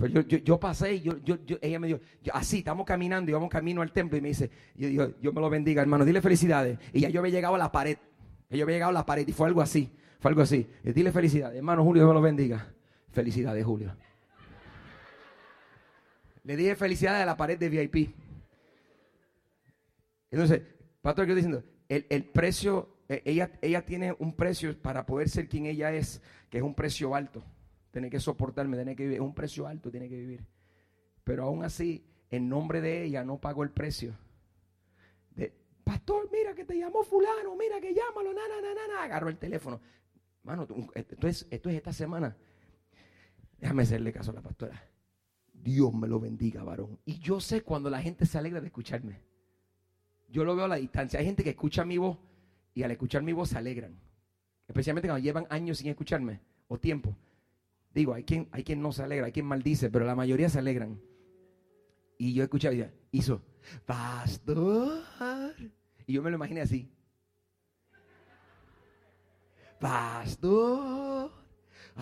Pero 0.00 0.22
yo, 0.22 0.38
yo, 0.38 0.58
pasé 0.58 0.94
y 0.94 1.00
yo, 1.02 1.18
yo, 1.22 1.36
ella 1.60 1.78
me 1.78 1.88
dijo, 1.88 2.00
así, 2.32 2.58
estamos 2.58 2.86
caminando 2.86 3.30
y 3.30 3.34
vamos 3.34 3.50
camino 3.50 3.82
al 3.82 3.92
templo 3.92 4.16
y 4.16 4.22
me 4.22 4.28
dice, 4.28 4.50
yo 4.74 4.88
digo, 4.88 5.06
Dios 5.20 5.34
me 5.34 5.40
lo 5.40 5.50
bendiga, 5.50 5.82
hermano, 5.82 6.04
dile 6.04 6.22
felicidades. 6.22 6.78
Y 6.92 7.00
ya 7.00 7.10
yo 7.10 7.20
había 7.20 7.32
llegado 7.32 7.54
a 7.54 7.58
la 7.58 7.70
pared, 7.70 7.98
yo 8.48 8.62
había 8.62 8.76
llegado 8.76 8.90
a 8.90 8.94
la 8.94 9.04
pared 9.04 9.28
y 9.28 9.32
fue 9.32 9.46
algo 9.46 9.60
así, 9.60 9.90
fue 10.18 10.30
algo 10.30 10.40
así. 10.40 10.66
Y 10.84 10.92
dile 10.92 11.12
felicidades, 11.12 11.58
hermano 11.58 11.84
Julio, 11.84 12.02
Dios 12.02 12.08
me 12.08 12.14
lo 12.14 12.22
bendiga. 12.22 12.72
Felicidades, 13.12 13.64
Julio. 13.64 13.94
Le 16.44 16.56
dije 16.56 16.76
felicidades 16.76 17.22
a 17.22 17.26
la 17.26 17.36
pared 17.36 17.58
de 17.58 17.68
VIP. 17.68 18.14
Entonces, 20.30 20.62
pastor, 21.02 21.26
¿qué 21.26 21.32
estoy 21.32 21.42
diciendo? 21.42 21.64
El, 21.88 22.06
el 22.08 22.24
precio, 22.24 22.96
e, 23.08 23.20
ella, 23.24 23.50
ella 23.60 23.84
tiene 23.84 24.14
un 24.18 24.34
precio 24.34 24.80
para 24.80 25.04
poder 25.04 25.28
ser 25.28 25.48
quien 25.48 25.66
ella 25.66 25.92
es, 25.92 26.22
que 26.48 26.58
es 26.58 26.64
un 26.64 26.74
precio 26.74 27.14
alto 27.14 27.44
tiene 27.90 28.10
que 28.10 28.20
soportarme, 28.20 28.76
tiene 28.76 28.96
que 28.96 29.04
vivir. 29.04 29.16
Es 29.16 29.22
un 29.22 29.34
precio 29.34 29.66
alto, 29.66 29.90
tiene 29.90 30.08
que 30.08 30.16
vivir. 30.16 30.44
Pero 31.24 31.44
aún 31.44 31.64
así, 31.64 32.04
en 32.30 32.48
nombre 32.48 32.80
de 32.80 33.04
ella, 33.04 33.24
no 33.24 33.40
pagó 33.40 33.62
el 33.62 33.70
precio. 33.70 34.16
Pastor, 35.90 36.28
mira 36.30 36.54
que 36.54 36.64
te 36.64 36.78
llamó 36.78 37.02
fulano, 37.02 37.56
mira 37.56 37.80
que 37.80 37.92
llámalo, 37.92 38.32
na, 38.32 38.42
na, 38.46 38.60
na, 38.60 38.86
na, 38.86 39.02
Agarró 39.02 39.28
el 39.28 39.38
teléfono. 39.38 39.80
Mano, 40.44 40.68
esto 40.94 41.26
es, 41.26 41.48
esto 41.50 41.68
es 41.68 41.74
esta 41.74 41.92
semana. 41.92 42.36
Déjame 43.58 43.82
hacerle 43.82 44.12
caso 44.12 44.30
a 44.30 44.34
la 44.34 44.40
pastora. 44.40 44.80
Dios 45.52 45.92
me 45.92 46.06
lo 46.06 46.20
bendiga, 46.20 46.62
varón. 46.62 47.00
Y 47.04 47.18
yo 47.18 47.40
sé 47.40 47.62
cuando 47.62 47.90
la 47.90 48.00
gente 48.00 48.24
se 48.24 48.38
alegra 48.38 48.60
de 48.60 48.68
escucharme. 48.68 49.20
Yo 50.28 50.44
lo 50.44 50.54
veo 50.54 50.66
a 50.66 50.68
la 50.68 50.76
distancia. 50.76 51.18
Hay 51.18 51.26
gente 51.26 51.42
que 51.42 51.50
escucha 51.50 51.84
mi 51.84 51.98
voz 51.98 52.18
y 52.72 52.84
al 52.84 52.92
escuchar 52.92 53.24
mi 53.24 53.32
voz 53.32 53.48
se 53.48 53.58
alegran. 53.58 53.98
Especialmente 54.68 55.08
cuando 55.08 55.24
llevan 55.24 55.48
años 55.50 55.78
sin 55.78 55.88
escucharme 55.88 56.40
o 56.68 56.78
tiempo. 56.78 57.16
Digo, 57.92 58.14
hay 58.14 58.24
quien, 58.24 58.48
hay 58.52 58.62
quien 58.62 58.80
no 58.80 58.92
se 58.92 59.02
alegra, 59.02 59.26
hay 59.26 59.32
quien 59.32 59.46
maldice, 59.46 59.90
pero 59.90 60.04
la 60.04 60.14
mayoría 60.14 60.48
se 60.48 60.58
alegran. 60.58 61.00
Y 62.18 62.34
yo 62.34 62.44
escuchaba 62.44 62.74
y 62.74 62.86
hizo, 63.12 63.42
pastor. 63.86 65.02
Y 66.06 66.12
yo 66.12 66.22
me 66.22 66.30
lo 66.30 66.36
imaginé 66.36 66.60
así. 66.60 66.92
Pastor. 69.80 71.39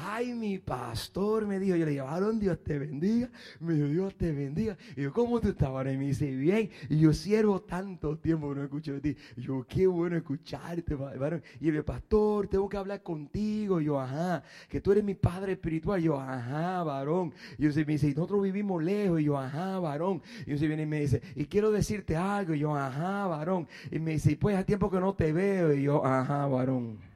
Ay, 0.01 0.35
mi 0.35 0.59
pastor 0.59 1.47
me 1.47 1.59
dijo, 1.59 1.77
yo 1.77 1.87
le 1.87 1.93
llevaron 1.93 2.39
Dios 2.39 2.59
te 2.63 2.79
bendiga. 2.79 3.31
Me 3.61 3.75
dijo, 3.75 3.89
Dios 3.89 4.15
te 4.17 4.33
bendiga. 4.33 4.77
Y 4.97 5.03
yo, 5.03 5.13
¿cómo 5.13 5.41
tú 5.41 5.49
estabas? 5.49 5.87
Y 5.93 5.97
me 5.97 6.07
dice, 6.07 6.31
bien. 6.35 6.71
Y 6.89 6.99
yo, 6.99 7.13
siervo 7.13 7.61
tanto 7.63 8.19
tiempo 8.19 8.55
no 8.55 8.63
escucho 8.63 8.95
de 8.95 9.01
ti. 9.01 9.17
Yo, 9.37 9.65
qué 9.69 9.87
bueno 9.87 10.17
escucharte, 10.17 10.95
varón. 10.95 11.43
Y 11.61 11.69
el 11.69 11.85
pastor, 11.85 12.49
tengo 12.49 12.69
que 12.69 12.77
hablar 12.77 13.03
contigo. 13.03 13.81
Yo, 13.81 14.01
ajá, 14.01 14.43
que 14.69 14.81
tú 14.81 14.93
eres 14.93 15.05
mi 15.05 15.15
padre 15.15 15.53
espiritual. 15.53 16.01
Y 16.01 16.05
yo, 16.05 16.21
ajá, 16.21 16.83
varón. 16.83 17.33
Y 17.57 17.63
yo, 17.63 17.75
me 17.75 17.93
dice, 17.93 18.09
y 18.09 18.15
nosotros 18.15 18.43
vivimos 18.43 18.83
lejos. 18.83 19.21
Y 19.21 19.25
yo, 19.25 19.39
ajá, 19.39 19.79
varón. 19.79 20.23
Y 20.47 20.57
yo, 20.57 20.69
viene 20.69 20.83
y 20.83 20.87
me 20.87 21.01
dice, 21.01 21.23
y 21.35 21.45
quiero 21.47 21.71
decirte 21.71 22.17
algo. 22.17 22.55
Y 22.55 22.61
yo, 22.61 22.75
ajá, 22.75 23.27
varón. 23.27 23.69
Y 23.91 23.99
me 23.99 24.13
dice, 24.13 24.37
pues 24.37 24.57
hace 24.57 24.65
tiempo 24.65 24.91
que 24.91 25.01
no 25.01 25.15
te 25.15 25.33
veo. 25.33 25.73
Y 25.73 25.83
yo, 25.83 26.05
ajá, 26.05 26.47
varón. 26.47 27.08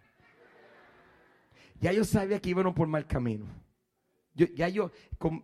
Ya 1.83 1.93
yo 1.93 2.05
sabía 2.05 2.41
que 2.41 2.51
íbamos 2.51 2.75
por 2.75 2.87
mal 2.87 3.09
camino. 3.09 3.45
Yo, 4.35 4.47
ya 4.55 4.69
yo, 4.69 4.93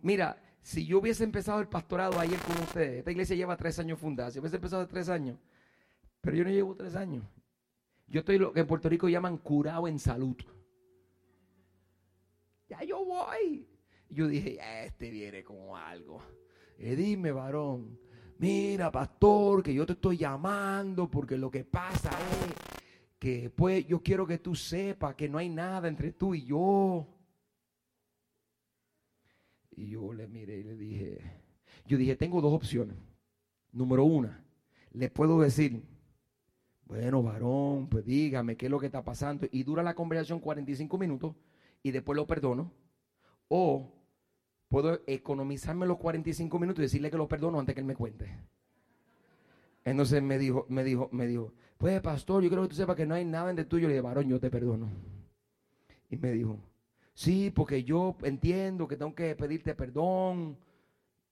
mira, 0.01 0.41
si 0.61 0.85
yo 0.85 0.99
hubiese 0.99 1.25
empezado 1.25 1.59
el 1.59 1.67
pastorado 1.67 2.17
ayer 2.17 2.39
con 2.39 2.57
ustedes, 2.63 2.99
esta 2.99 3.11
iglesia 3.11 3.35
lleva 3.35 3.57
tres 3.57 3.77
años 3.77 3.99
fundada, 3.99 4.31
si 4.31 4.39
hubiese 4.39 4.55
empezado 4.55 4.87
tres 4.87 5.09
años, 5.09 5.37
pero 6.21 6.37
yo 6.37 6.45
no 6.45 6.49
llevo 6.49 6.75
tres 6.75 6.95
años. 6.95 7.25
Yo 8.07 8.21
estoy 8.21 8.37
lo 8.37 8.53
que 8.53 8.61
en 8.61 8.67
Puerto 8.67 8.87
Rico 8.87 9.09
llaman 9.09 9.37
curado 9.37 9.85
en 9.85 9.99
salud. 9.99 10.37
Ya 12.69 12.83
yo 12.83 13.03
voy. 13.03 13.67
Yo 14.09 14.27
dije, 14.29 14.59
este 14.85 15.11
viene 15.11 15.43
como 15.43 15.75
algo. 15.75 16.21
Y 16.77 16.95
dime, 16.95 17.33
varón, 17.33 17.99
mira, 18.37 18.89
pastor, 18.89 19.61
que 19.61 19.73
yo 19.73 19.85
te 19.85 19.91
estoy 19.91 20.15
llamando 20.15 21.11
porque 21.11 21.37
lo 21.37 21.51
que 21.51 21.65
pasa 21.65 22.09
es 22.09 22.78
que 23.19 23.49
pues 23.49 23.85
yo 23.85 24.01
quiero 24.01 24.25
que 24.25 24.37
tú 24.37 24.55
sepas 24.55 25.15
que 25.15 25.27
no 25.27 25.37
hay 25.37 25.49
nada 25.49 25.87
entre 25.89 26.13
tú 26.13 26.33
y 26.33 26.45
yo. 26.45 27.07
Y 29.71 29.89
yo 29.89 30.13
le 30.13 30.27
miré 30.27 30.59
y 30.59 30.63
le 30.63 30.75
dije, 30.75 31.19
yo 31.85 31.97
dije, 31.97 32.15
tengo 32.15 32.41
dos 32.41 32.53
opciones. 32.53 32.97
Número 33.71 34.03
una, 34.05 34.43
le 34.91 35.09
puedo 35.09 35.39
decir, 35.39 35.83
bueno, 36.85 37.21
varón, 37.21 37.87
pues 37.87 38.03
dígame 38.05 38.57
qué 38.57 38.65
es 38.65 38.71
lo 38.71 38.79
que 38.79 38.87
está 38.87 39.03
pasando. 39.03 39.47
Y 39.51 39.63
dura 39.63 39.83
la 39.83 39.93
conversación 39.93 40.39
45 40.39 40.97
minutos 40.97 41.35
y 41.83 41.91
después 41.91 42.15
lo 42.15 42.25
perdono. 42.25 42.71
O 43.47 43.93
puedo 44.69 45.01
economizarme 45.07 45.85
los 45.85 45.97
45 45.97 46.57
minutos 46.57 46.79
y 46.79 46.83
decirle 46.83 47.11
que 47.11 47.17
lo 47.17 47.27
perdono 47.27 47.59
antes 47.59 47.75
que 47.75 47.81
él 47.81 47.87
me 47.87 47.95
cuente. 47.95 48.39
Entonces 49.89 50.21
me 50.21 50.37
dijo, 50.37 50.65
me 50.69 50.83
dijo, 50.83 51.09
me 51.11 51.27
dijo, 51.27 51.53
pues 51.77 52.01
pastor, 52.01 52.43
yo 52.43 52.49
quiero 52.49 52.63
que 52.63 52.69
tú 52.69 52.75
sepas 52.75 52.95
que 52.95 53.05
no 53.05 53.15
hay 53.15 53.25
nada 53.25 53.49
entre 53.49 53.65
tú. 53.65 53.79
Yo 53.79 53.87
le 53.87 53.93
dije, 53.95 54.01
varón, 54.01 54.27
yo 54.27 54.39
te 54.39 54.49
perdono. 54.49 54.89
Y 56.09 56.17
me 56.17 56.31
dijo, 56.31 56.59
Sí, 57.19 57.51
porque 57.53 57.83
yo 57.83 58.15
entiendo 58.23 58.87
que 58.87 58.95
tengo 58.95 59.13
que 59.13 59.35
pedirte 59.35 59.75
perdón. 59.75 60.57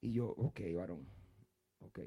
Y 0.02 0.12
yo, 0.12 0.28
ok, 0.28 0.60
varón, 0.76 1.08
ok. 1.80 2.00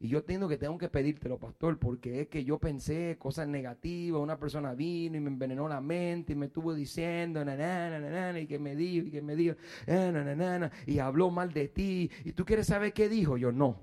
Y 0.00 0.08
yo 0.08 0.18
entiendo 0.18 0.50
que 0.50 0.58
tengo 0.58 0.76
que 0.76 0.90
pedírtelo, 0.90 1.38
pastor, 1.38 1.78
porque 1.78 2.20
es 2.20 2.28
que 2.28 2.44
yo 2.44 2.58
pensé 2.58 3.16
cosas 3.18 3.48
negativas. 3.48 4.20
Una 4.20 4.38
persona 4.38 4.74
vino 4.74 5.16
y 5.16 5.20
me 5.20 5.30
envenenó 5.30 5.66
la 5.66 5.80
mente 5.80 6.34
y 6.34 6.36
me 6.36 6.46
estuvo 6.46 6.74
diciendo, 6.74 7.42
na, 7.42 7.56
na, 7.56 8.32
na, 8.32 8.38
y 8.38 8.46
que 8.46 8.58
me 8.58 8.76
dijo, 8.76 9.06
y 9.06 9.10
que 9.10 9.22
me 9.22 9.34
dijo, 9.34 9.56
eh, 9.86 10.70
y 10.86 10.98
habló 10.98 11.30
mal 11.30 11.54
de 11.54 11.68
ti. 11.68 12.10
¿Y 12.26 12.32
tú 12.32 12.44
quieres 12.44 12.66
saber 12.66 12.92
qué 12.92 13.08
dijo? 13.08 13.38
Yo 13.38 13.50
no. 13.50 13.80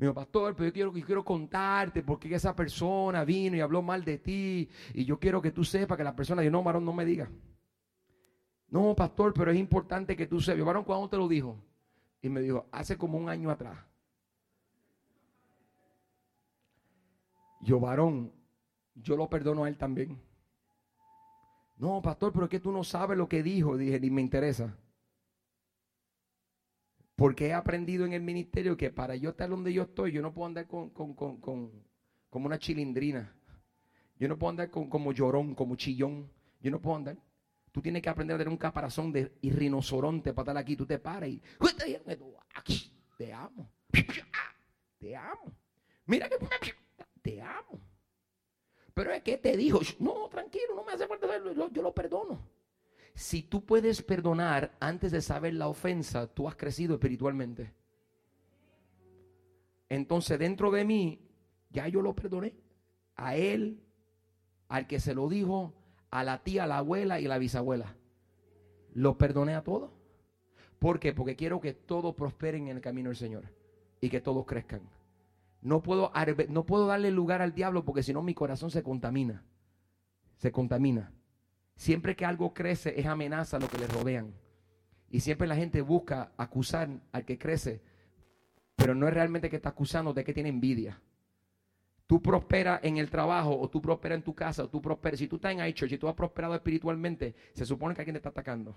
Me 0.00 0.06
dijo, 0.06 0.14
pastor, 0.14 0.56
pero 0.56 0.68
yo 0.68 0.72
quiero, 0.72 0.96
yo 0.96 1.04
quiero 1.04 1.22
contarte 1.22 2.02
porque 2.02 2.34
esa 2.34 2.56
persona 2.56 3.22
vino 3.22 3.54
y 3.54 3.60
habló 3.60 3.82
mal 3.82 4.02
de 4.02 4.16
ti. 4.16 4.66
Y 4.94 5.04
yo 5.04 5.20
quiero 5.20 5.42
que 5.42 5.50
tú 5.50 5.62
sepas 5.62 5.98
que 5.98 6.04
la 6.04 6.16
persona 6.16 6.40
dijo, 6.40 6.52
no, 6.52 6.62
varón, 6.62 6.86
no 6.86 6.94
me 6.94 7.04
diga. 7.04 7.30
No, 8.68 8.96
pastor, 8.96 9.34
pero 9.34 9.50
es 9.50 9.58
importante 9.58 10.16
que 10.16 10.26
tú 10.26 10.40
sepas. 10.40 10.64
Varón, 10.64 10.84
¿cuándo 10.84 11.10
te 11.10 11.18
lo 11.18 11.28
dijo? 11.28 11.62
Y 12.22 12.30
me 12.30 12.40
dijo, 12.40 12.66
hace 12.72 12.96
como 12.96 13.18
un 13.18 13.28
año 13.28 13.50
atrás. 13.50 13.76
Yo, 17.60 17.78
varón, 17.78 18.32
yo 18.94 19.18
lo 19.18 19.28
perdono 19.28 19.64
a 19.64 19.68
él 19.68 19.76
también. 19.76 20.18
No, 21.76 22.00
pastor, 22.00 22.32
pero 22.32 22.46
es 22.46 22.50
que 22.50 22.60
tú 22.60 22.72
no 22.72 22.84
sabes 22.84 23.18
lo 23.18 23.28
que 23.28 23.42
dijo. 23.42 23.76
Dije, 23.76 24.00
ni 24.00 24.08
me 24.08 24.22
interesa. 24.22 24.74
Porque 27.20 27.48
he 27.48 27.52
aprendido 27.52 28.06
en 28.06 28.14
el 28.14 28.22
ministerio 28.22 28.78
que 28.78 28.90
para 28.90 29.14
yo 29.14 29.28
estar 29.28 29.50
donde 29.50 29.74
yo 29.74 29.82
estoy, 29.82 30.10
yo 30.10 30.22
no 30.22 30.32
puedo 30.32 30.46
andar 30.46 30.66
con, 30.66 30.88
con, 30.88 31.12
con, 31.12 31.38
con 31.38 31.70
como 32.30 32.46
una 32.46 32.58
chilindrina. 32.58 33.36
Yo 34.18 34.26
no 34.26 34.38
puedo 34.38 34.52
andar 34.52 34.70
con, 34.70 34.88
como 34.88 35.12
llorón, 35.12 35.54
como 35.54 35.76
chillón. 35.76 36.32
Yo 36.62 36.70
no 36.70 36.80
puedo 36.80 36.96
andar. 36.96 37.18
Tú 37.72 37.82
tienes 37.82 38.00
que 38.00 38.08
aprender 38.08 38.36
a 38.36 38.38
tener 38.38 38.48
un 38.48 38.56
caparazón 38.56 39.12
de 39.12 39.34
rinoceronte 39.42 40.32
para 40.32 40.44
estar 40.44 40.56
aquí. 40.56 40.76
Tú 40.76 40.86
te 40.86 40.98
paras 40.98 41.28
y 41.28 41.42
te 43.18 43.34
amo. 43.34 43.70
Te 44.96 45.14
amo. 45.14 45.52
Mira 46.06 46.26
que 46.26 46.38
te 47.20 47.42
amo. 47.42 47.82
Pero 48.94 49.12
es 49.12 49.22
que 49.22 49.36
te 49.36 49.58
dijo, 49.58 49.78
no, 49.98 50.26
tranquilo, 50.30 50.74
no 50.74 50.84
me 50.84 50.92
hace 50.92 51.06
falta 51.06 51.26
yo 51.70 51.82
lo 51.82 51.92
perdono. 51.92 52.59
Si 53.14 53.42
tú 53.42 53.64
puedes 53.64 54.02
perdonar 54.02 54.76
antes 54.80 55.12
de 55.12 55.20
saber 55.20 55.54
la 55.54 55.68
ofensa, 55.68 56.26
tú 56.26 56.48
has 56.48 56.56
crecido 56.56 56.94
espiritualmente. 56.94 57.72
Entonces 59.88 60.38
dentro 60.38 60.70
de 60.70 60.84
mí, 60.84 61.20
ya 61.70 61.88
yo 61.88 62.00
lo 62.00 62.14
perdoné. 62.14 62.54
A 63.16 63.36
él, 63.36 63.82
al 64.68 64.86
que 64.86 65.00
se 65.00 65.14
lo 65.14 65.28
dijo, 65.28 65.74
a 66.10 66.24
la 66.24 66.42
tía, 66.42 66.64
a 66.64 66.66
la 66.66 66.78
abuela 66.78 67.20
y 67.20 67.26
a 67.26 67.28
la 67.28 67.38
bisabuela. 67.38 67.96
Lo 68.94 69.18
perdoné 69.18 69.54
a 69.54 69.62
todos. 69.62 69.90
¿Por 70.78 70.98
qué? 70.98 71.12
Porque 71.12 71.36
quiero 71.36 71.60
que 71.60 71.74
todos 71.74 72.14
prosperen 72.14 72.68
en 72.68 72.76
el 72.76 72.82
camino 72.82 73.10
del 73.10 73.16
Señor 73.16 73.44
y 74.00 74.08
que 74.08 74.20
todos 74.20 74.46
crezcan. 74.46 74.80
No 75.60 75.82
puedo, 75.82 76.10
no 76.48 76.64
puedo 76.64 76.86
darle 76.86 77.10
lugar 77.10 77.42
al 77.42 77.54
diablo 77.54 77.84
porque 77.84 78.02
si 78.02 78.14
no 78.14 78.22
mi 78.22 78.32
corazón 78.32 78.70
se 78.70 78.82
contamina. 78.82 79.44
Se 80.38 80.50
contamina. 80.50 81.12
Siempre 81.80 82.14
que 82.14 82.26
algo 82.26 82.52
crece 82.52 82.92
es 83.00 83.06
amenaza 83.06 83.56
a 83.56 83.60
lo 83.60 83.66
que 83.66 83.78
le 83.78 83.86
rodean. 83.86 84.34
Y 85.08 85.20
siempre 85.20 85.48
la 85.48 85.56
gente 85.56 85.80
busca 85.80 86.30
acusar 86.36 86.90
al 87.10 87.24
que 87.24 87.38
crece, 87.38 87.80
pero 88.76 88.94
no 88.94 89.08
es 89.08 89.14
realmente 89.14 89.48
que 89.48 89.56
está 89.56 89.70
acusando 89.70 90.12
de 90.12 90.22
que 90.22 90.34
tiene 90.34 90.50
envidia. 90.50 91.00
Tú 92.06 92.20
prosperas 92.20 92.80
en 92.82 92.98
el 92.98 93.08
trabajo 93.08 93.58
o 93.58 93.70
tú 93.70 93.80
prosperas 93.80 94.16
en 94.16 94.24
tu 94.24 94.34
casa 94.34 94.64
o 94.64 94.68
tú 94.68 94.82
prosperas. 94.82 95.18
Si 95.18 95.26
tú 95.26 95.36
estás 95.36 95.52
en 95.52 95.66
iChurch 95.66 95.92
y 95.92 95.96
tú 95.96 96.06
has 96.06 96.14
prosperado 96.14 96.54
espiritualmente, 96.54 97.34
se 97.54 97.64
supone 97.64 97.94
que 97.94 98.02
alguien 98.02 98.12
te 98.12 98.18
está 98.18 98.28
atacando. 98.28 98.76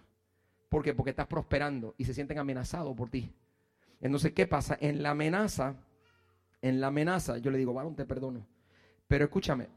¿Por 0.70 0.82
qué? 0.82 0.94
Porque 0.94 1.10
estás 1.10 1.28
prosperando 1.28 1.96
y 1.98 2.06
se 2.06 2.14
sienten 2.14 2.40
amenazados 2.40 2.96
por 2.96 3.10
ti. 3.10 3.30
Entonces, 4.00 4.32
¿qué 4.32 4.48
pasa? 4.48 4.78
En 4.80 5.04
la 5.04 5.10
amenaza 5.10 5.76
en 6.64 6.80
la 6.80 6.88
amenaza, 6.88 7.38
yo 7.40 7.52
le 7.52 7.58
digo, 7.58 7.74
varón, 7.74 7.94
te 7.94 8.06
perdono. 8.06 8.48
Pero 9.10 9.26
escúchame, 9.26 9.68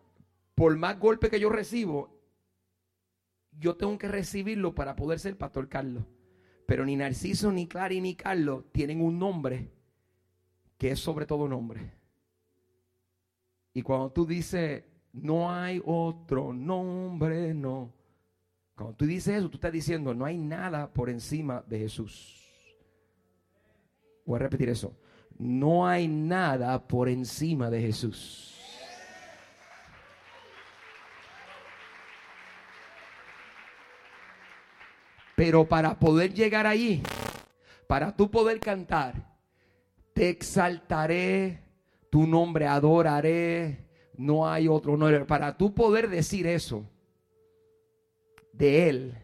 por 0.55 0.77
más 0.77 0.97
golpe 1.01 1.29
que 1.29 1.41
yo 1.41 1.51
recibo, 1.51 2.16
yo 3.59 3.77
tengo 3.77 3.97
que 3.99 4.09
recibirlo 4.09 4.75
para 4.75 4.97
poder 4.97 5.19
ser 5.19 5.37
pastor 5.37 5.69
Carlos. 5.69 6.05
Pero 6.67 6.85
ni 6.85 6.97
Narciso, 6.97 7.53
ni 7.53 7.67
Clary, 7.67 8.01
ni 8.01 8.15
Carlos 8.17 8.65
tienen 8.73 9.01
un 9.01 9.19
nombre 9.19 9.71
que 10.79 10.91
es 10.91 10.99
sobre 10.99 11.27
todo 11.27 11.49
nombre. 11.49 11.93
Y 13.73 13.83
cuando 13.83 14.11
tú 14.11 14.27
dices, 14.27 14.85
no 15.13 15.53
hay 15.53 15.81
otro 15.85 16.53
nombre, 16.53 17.55
no. 17.55 17.93
Cuando 18.75 18.97
tú 18.97 19.07
dices 19.07 19.37
eso, 19.37 19.49
tú 19.49 19.57
estás 19.57 19.73
diciendo, 19.73 20.13
no 20.13 20.25
hay 20.25 20.39
nada 20.39 20.93
por 20.93 21.09
encima 21.09 21.65
de 21.67 21.79
Jesús. 21.79 22.43
Voy 24.25 24.37
a 24.37 24.41
repetir 24.41 24.69
eso 24.69 24.97
no 25.39 25.87
hay 25.87 26.09
nada 26.09 26.87
por 26.87 27.09
encima 27.09 27.71
de 27.71 27.81
Jesús. 27.81 28.56
Pero 35.37 35.69
para 35.69 35.99
poder 35.99 36.35
llegar 36.35 36.67
allí, 36.67 37.03
para 37.87 38.17
tú 38.17 38.31
poder 38.31 38.59
cantar, 38.59 39.37
te 40.13 40.29
exaltaré, 40.29 41.61
tu 42.11 42.27
nombre 42.27 42.67
adoraré, 42.67 43.87
no 44.17 44.49
hay 44.49 44.67
otro 44.67 44.97
nombre. 44.97 45.25
Para 45.25 45.57
tú 45.57 45.73
poder 45.75 46.09
decir 46.09 46.47
eso 46.47 46.85
de 48.53 48.89
Él, 48.89 49.15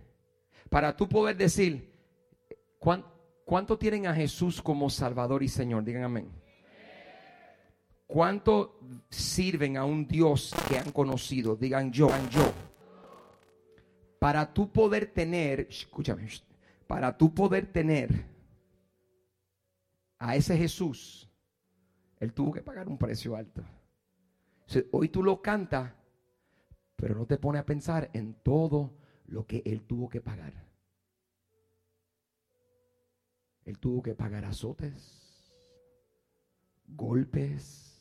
para 0.69 0.97
tú 0.97 1.09
poder 1.09 1.37
decir, 1.37 1.93
¿Cuánto 3.45 3.79
tienen 3.79 4.07
a 4.07 4.15
Jesús 4.15 4.61
como 4.61 4.91
Salvador 4.91 5.43
y 5.43 5.49
Señor? 5.49 5.85
Digan 5.85 6.05
amén. 6.05 6.29
¿Cuánto 8.07 8.79
sirven 9.09 9.77
a 9.77 9.85
un 9.85 10.07
Dios 10.07 10.53
que 10.69 10.79
han 10.79 10.91
conocido? 10.91 11.55
Digan 11.55 11.93
yo, 11.93 12.09
yo. 12.31 12.53
Para 14.23 14.55
tú 14.55 14.71
poder 14.71 15.07
tener, 15.07 15.67
escúchame, 15.69 16.29
para 16.87 17.19
tú 17.19 17.35
poder 17.35 17.67
tener 17.73 18.25
a 20.17 20.37
ese 20.37 20.57
Jesús, 20.57 21.29
Él 22.21 22.33
tuvo 22.33 22.53
que 22.53 22.63
pagar 22.63 22.87
un 22.87 22.97
precio 22.97 23.35
alto. 23.35 23.65
Hoy 24.93 25.09
tú 25.09 25.25
lo 25.25 25.43
cantas, 25.43 25.93
pero 26.95 27.17
no 27.17 27.27
te 27.27 27.37
pone 27.37 27.59
a 27.59 27.67
pensar 27.67 28.11
en 28.13 28.35
todo 28.45 28.97
lo 29.27 29.45
que 29.45 29.61
Él 29.67 29.83
tuvo 29.83 30.09
que 30.09 30.21
pagar. 30.21 30.53
Él 33.65 33.77
tuvo 33.81 34.05
que 34.05 34.15
pagar 34.15 34.45
azotes, 34.45 35.53
golpes. 36.87 38.01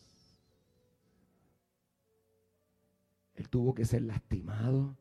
Él 3.33 3.49
tuvo 3.49 3.73
que 3.73 3.85
ser 3.85 4.03
lastimado. 4.03 5.00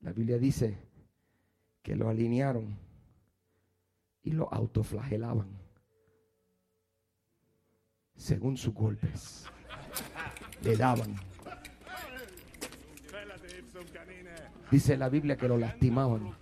La 0.00 0.12
Biblia 0.12 0.38
dice 0.38 0.78
que 1.82 1.94
lo 1.94 2.08
alinearon 2.08 2.76
y 4.22 4.32
lo 4.32 4.52
autoflagelaban 4.52 5.60
según 8.20 8.56
sus 8.56 8.74
golpes. 8.74 9.46
Le 10.62 10.76
daban. 10.76 11.16
Dice 14.70 14.96
la 14.96 15.08
Biblia 15.08 15.36
que 15.36 15.48
lo 15.48 15.56
lastimaban. 15.56 16.34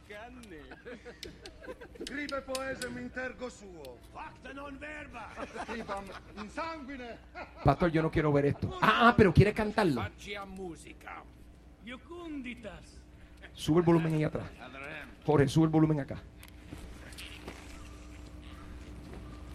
Scrive 2.02 2.40
poesem 2.42 2.98
intergo 2.98 3.50
suo. 3.50 3.98
Facta 4.12 4.52
non 4.52 4.78
verba. 4.78 5.28
Scrivam 5.62 6.04
in 6.40 6.50
sanguine. 6.50 7.18
Pastor, 7.64 7.90
yo 7.90 8.02
no 8.02 8.10
quiero 8.10 8.32
ver 8.32 8.46
esto. 8.46 8.78
Ah, 8.80 9.08
ah 9.08 9.14
pero 9.16 9.32
quiere 9.32 9.52
cantarlo. 9.52 10.02
Sube 13.58 13.80
el 13.80 13.84
volumen 13.84 14.14
ahí 14.14 14.22
atrás. 14.22 14.46
Jorge, 15.26 15.48
sube 15.48 15.64
el 15.64 15.70
volumen 15.70 15.98
acá. 15.98 16.16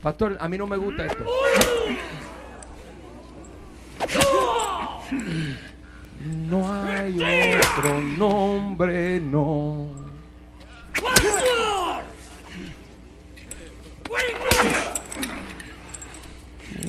Pastor, 0.01 0.37
a 0.41 0.49
mí 0.49 0.57
no 0.57 0.67
me 0.67 0.75
gusta 0.75 1.05
esto. 1.05 1.25
No 6.49 6.83
hay 6.83 7.57
otro 7.57 8.01
nombre, 8.01 9.21
no. 9.21 9.87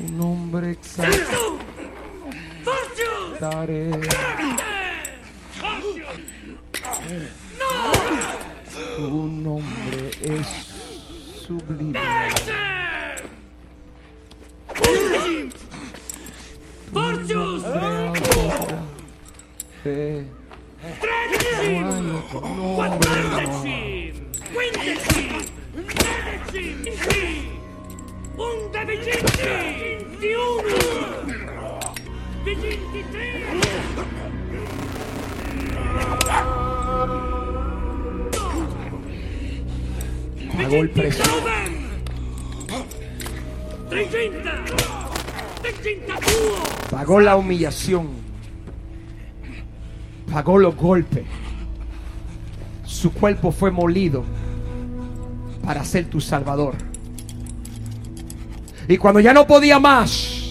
Un 0.00 0.18
nombre 0.18 0.72
exacto. 0.72 1.58
Tu 8.96 9.02
nombre 9.02 10.10
es 10.22 10.46
sublime. 11.46 12.00
Fortus! 16.92 17.62
quattordeci, 22.74 24.12
quindici, 24.54 25.22
tredici, 25.84 26.64
sì, 26.96 27.22
undici, 28.36 29.14
di 30.18 30.32
uno, 30.32 30.78
di 32.44 32.54
Pagó 40.64 40.76
el 40.76 40.88
precio. 40.88 41.24
300, 43.90 44.52
302, 45.60 46.30
Pagó 46.90 47.20
la 47.20 47.36
humillación. 47.36 48.08
Pagó 50.32 50.56
los 50.56 50.74
golpes. 50.74 51.24
Su 52.86 53.12
cuerpo 53.12 53.52
fue 53.52 53.70
molido 53.70 54.24
para 55.62 55.84
ser 55.84 56.06
tu 56.06 56.18
salvador. 56.18 56.76
Y 58.88 58.96
cuando 58.96 59.20
ya 59.20 59.34
no 59.34 59.46
podía 59.46 59.78
más, 59.78 60.44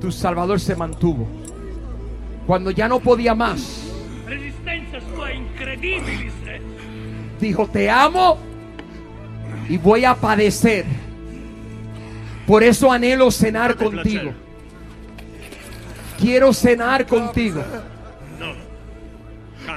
tu 0.00 0.10
salvador 0.10 0.58
se 0.58 0.74
mantuvo. 0.74 1.28
Cuando 2.46 2.70
ya 2.70 2.88
no 2.88 2.98
podía 2.98 3.34
más, 3.34 3.75
dijo, 7.40 7.66
te 7.66 7.90
amo 7.90 8.38
y 9.68 9.78
voy 9.78 10.04
a 10.04 10.14
padecer. 10.14 10.84
Por 12.46 12.62
eso 12.62 12.92
anhelo 12.92 13.30
cenar 13.30 13.76
contigo. 13.76 14.32
Quiero 16.18 16.52
cenar 16.52 17.06
contigo. 17.06 17.62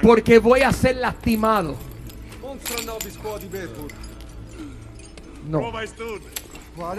Porque 0.02 0.38
voy 0.38 0.60
a 0.62 0.72
ser 0.72 0.96
lastimado. 0.96 1.76
No. 5.48 5.72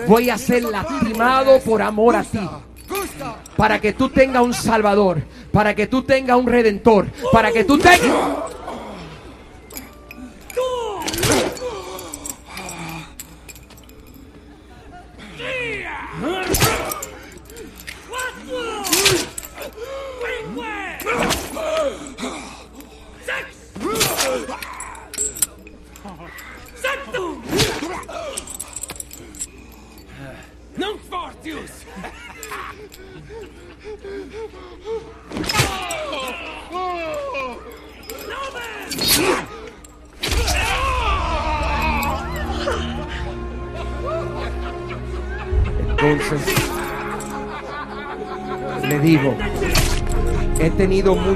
Voy 0.07 0.29
a 0.29 0.37
ser 0.37 0.63
lastimado 0.63 1.59
por 1.61 1.81
amor 1.81 2.17
a 2.17 2.23
ti. 2.23 2.39
Para 3.55 3.79
que 3.79 3.93
tú 3.93 4.09
tengas 4.09 4.43
un 4.43 4.53
salvador. 4.53 5.23
Para 5.51 5.73
que 5.73 5.87
tú 5.87 6.03
tengas 6.03 6.37
un 6.37 6.47
redentor. 6.47 7.07
Para 7.31 7.51
que 7.51 7.63
tú 7.63 7.77
tengas... 7.77 8.01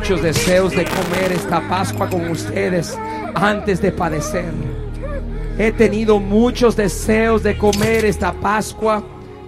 muchos 0.08 0.22
deseos 0.22 0.72
de 0.72 0.86
comer 0.86 1.32
esta 1.32 1.68
Pascua 1.68 2.08
con 2.08 2.30
ustedes 2.30 2.96
antes 3.34 3.82
de 3.82 3.92
padecer. 3.92 4.54
He 5.58 5.72
tenido 5.72 6.20
muchos 6.20 6.76
deseos 6.76 7.42
de 7.42 7.58
comer 7.58 8.06
esta 8.06 8.32
Pascua 8.32 9.04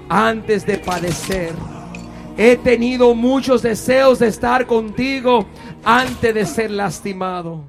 antes 0.10 0.66
de 0.66 0.80
padecer. 0.80 1.54
He 2.36 2.58
tenido 2.58 3.14
muchos 3.14 3.62
deseos 3.62 4.18
de 4.18 4.30
estar 4.30 4.66
contigo 4.66 5.46
antes 5.84 6.34
de 6.34 6.44
ser 6.44 6.72
lastimado. 6.72 7.64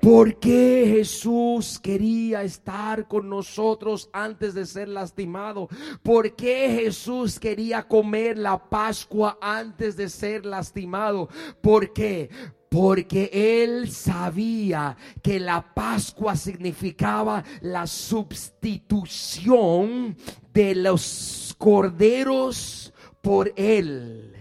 ¿Por 0.00 0.38
qué 0.38 0.84
Jesús 0.96 1.78
quería 1.80 2.42
estar 2.42 3.08
con 3.08 3.28
nosotros 3.28 4.08
antes 4.12 4.54
de 4.54 4.66
ser 4.66 4.88
lastimado? 4.88 5.68
¿Por 6.02 6.34
qué 6.36 6.80
Jesús 6.82 7.38
quería 7.38 7.86
comer 7.86 8.38
la 8.38 8.68
Pascua 8.68 9.38
antes 9.40 9.96
de 9.96 10.08
ser 10.08 10.44
lastimado? 10.46 11.28
¿Por 11.60 11.92
qué? 11.92 12.28
Porque 12.68 13.30
él 13.32 13.90
sabía 13.90 14.96
que 15.22 15.38
la 15.38 15.74
Pascua 15.74 16.34
significaba 16.36 17.44
la 17.60 17.86
sustitución 17.86 19.06
de 20.52 20.74
los 20.74 21.54
corderos 21.56 22.92
por 23.22 23.52
él. 23.56 24.34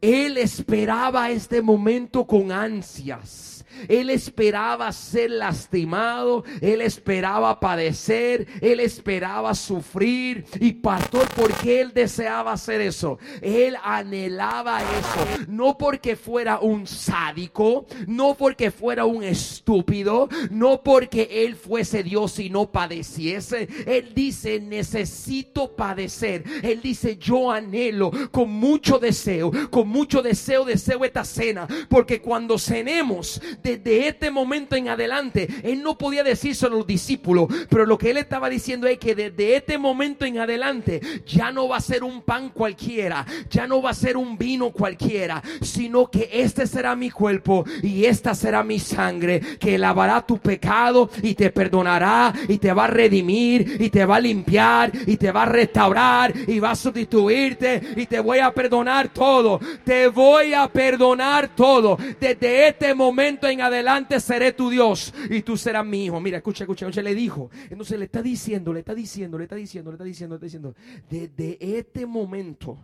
Él 0.00 0.38
esperaba 0.38 1.30
este 1.30 1.60
momento 1.60 2.26
con 2.26 2.52
ansias. 2.52 3.51
Él 3.88 4.10
esperaba 4.10 4.90
ser 4.92 5.30
lastimado, 5.30 6.44
él 6.60 6.80
esperaba 6.80 7.60
padecer, 7.60 8.46
él 8.60 8.80
esperaba 8.80 9.54
sufrir. 9.54 10.44
Y 10.60 10.72
pastor, 10.72 11.28
¿por 11.30 11.52
qué 11.54 11.80
él 11.80 11.92
deseaba 11.94 12.52
hacer 12.52 12.80
eso? 12.80 13.18
Él 13.40 13.76
anhelaba 13.82 14.80
eso, 14.82 15.46
no 15.48 15.76
porque 15.78 16.16
fuera 16.16 16.58
un 16.58 16.86
sádico, 16.86 17.86
no 18.06 18.34
porque 18.34 18.70
fuera 18.70 19.04
un 19.04 19.22
estúpido, 19.22 20.28
no 20.50 20.82
porque 20.82 21.28
él 21.44 21.56
fuese 21.56 22.02
Dios 22.02 22.38
y 22.38 22.50
no 22.50 22.70
padeciese. 22.70 23.68
Él 23.86 24.12
dice, 24.14 24.60
necesito 24.60 25.74
padecer. 25.74 26.44
Él 26.62 26.80
dice, 26.82 27.16
yo 27.16 27.50
anhelo 27.50 28.10
con 28.30 28.50
mucho 28.50 28.98
deseo, 28.98 29.50
con 29.70 29.88
mucho 29.88 30.22
deseo, 30.22 30.64
deseo 30.64 31.04
esta 31.04 31.24
cena, 31.24 31.66
porque 31.88 32.20
cuando 32.20 32.58
cenemos, 32.58 33.40
desde 33.76 34.08
este 34.08 34.30
momento 34.30 34.76
en 34.76 34.88
adelante, 34.88 35.48
él 35.62 35.82
no 35.82 35.96
podía 35.96 36.22
decírselo 36.22 36.74
a 36.74 36.78
los 36.78 36.86
discípulos, 36.86 37.48
pero 37.68 37.86
lo 37.86 37.98
que 37.98 38.10
él 38.10 38.16
estaba 38.16 38.48
diciendo 38.48 38.86
es 38.86 38.98
que 38.98 39.14
desde 39.14 39.56
este 39.56 39.78
momento 39.78 40.24
en 40.24 40.38
adelante 40.38 41.00
ya 41.26 41.52
no 41.52 41.68
va 41.68 41.76
a 41.76 41.80
ser 41.80 42.04
un 42.04 42.22
pan 42.22 42.50
cualquiera, 42.50 43.24
ya 43.50 43.66
no 43.66 43.80
va 43.80 43.90
a 43.90 43.94
ser 43.94 44.16
un 44.16 44.36
vino 44.36 44.70
cualquiera, 44.70 45.42
sino 45.60 46.10
que 46.10 46.28
este 46.32 46.66
será 46.66 46.94
mi 46.96 47.10
cuerpo 47.10 47.64
y 47.82 48.04
esta 48.04 48.34
será 48.34 48.62
mi 48.62 48.78
sangre, 48.78 49.40
que 49.58 49.78
lavará 49.78 50.24
tu 50.26 50.38
pecado 50.38 51.10
y 51.22 51.34
te 51.34 51.50
perdonará 51.50 52.32
y 52.48 52.58
te 52.58 52.72
va 52.72 52.84
a 52.84 52.88
redimir 52.88 53.76
y 53.80 53.90
te 53.90 54.04
va 54.04 54.16
a 54.16 54.20
limpiar 54.20 54.92
y 55.06 55.16
te 55.16 55.32
va 55.32 55.42
a 55.42 55.46
restaurar 55.46 56.32
y 56.46 56.58
va 56.58 56.72
a 56.72 56.76
sustituirte 56.76 57.80
y 57.96 58.06
te 58.06 58.20
voy 58.20 58.38
a 58.38 58.52
perdonar 58.52 59.08
todo, 59.08 59.60
te 59.84 60.08
voy 60.08 60.54
a 60.54 60.68
perdonar 60.68 61.54
todo. 61.54 61.98
Desde 62.20 62.68
este 62.68 62.94
momento 62.94 63.46
en 63.46 63.51
adelante 63.60 64.18
seré 64.20 64.52
tu 64.52 64.70
Dios 64.70 65.12
y 65.30 65.42
tú 65.42 65.56
serás 65.56 65.84
mi 65.84 66.06
hijo. 66.06 66.20
Mira, 66.20 66.38
escucha, 66.38 66.64
escucha, 66.64 66.86
escucha, 66.86 67.02
le 67.02 67.14
dijo. 67.14 67.50
Entonces 67.70 67.98
le 67.98 68.06
está 68.06 68.22
diciendo, 68.22 68.72
le 68.72 68.80
está 68.80 68.94
diciendo, 68.94 69.38
le 69.38 69.44
está 69.44 69.56
diciendo, 69.56 69.90
le 69.90 69.94
está 69.94 70.04
diciendo, 70.04 70.34
le 70.34 70.36
está 70.36 70.46
diciendo. 70.46 70.74
Desde 71.10 71.78
este 71.78 72.06
momento, 72.06 72.78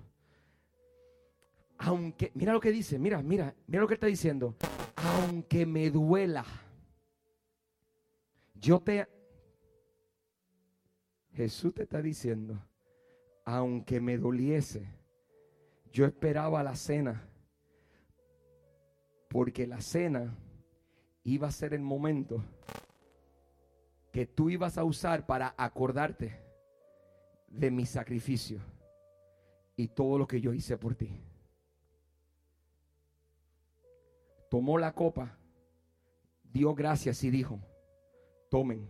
aunque, 1.78 2.32
mira 2.34 2.52
lo 2.52 2.60
que 2.60 2.72
dice, 2.72 2.98
mira, 2.98 3.22
mira, 3.22 3.54
mira 3.66 3.82
lo 3.82 3.88
que 3.88 3.94
está 3.94 4.06
diciendo. 4.06 4.56
Aunque 4.96 5.64
me 5.64 5.90
duela, 5.90 6.44
yo 8.54 8.80
te... 8.80 9.06
Jesús 11.34 11.72
te 11.72 11.84
está 11.84 12.02
diciendo, 12.02 12.60
aunque 13.44 14.00
me 14.00 14.18
doliese, 14.18 14.82
yo 15.92 16.04
esperaba 16.04 16.64
la 16.64 16.74
cena, 16.74 17.28
porque 19.28 19.66
la 19.68 19.80
cena 19.80 20.36
iba 21.34 21.48
a 21.48 21.52
ser 21.52 21.74
el 21.74 21.82
momento 21.82 22.42
que 24.12 24.26
tú 24.26 24.50
ibas 24.50 24.78
a 24.78 24.84
usar 24.84 25.26
para 25.26 25.54
acordarte 25.56 26.40
de 27.48 27.70
mi 27.70 27.86
sacrificio 27.86 28.60
y 29.76 29.88
todo 29.88 30.18
lo 30.18 30.26
que 30.26 30.40
yo 30.40 30.52
hice 30.52 30.76
por 30.76 30.94
ti. 30.94 31.20
Tomó 34.50 34.78
la 34.78 34.94
copa, 34.94 35.36
dio 36.42 36.74
gracias 36.74 37.22
y 37.22 37.30
dijo, 37.30 37.60
tomen, 38.50 38.88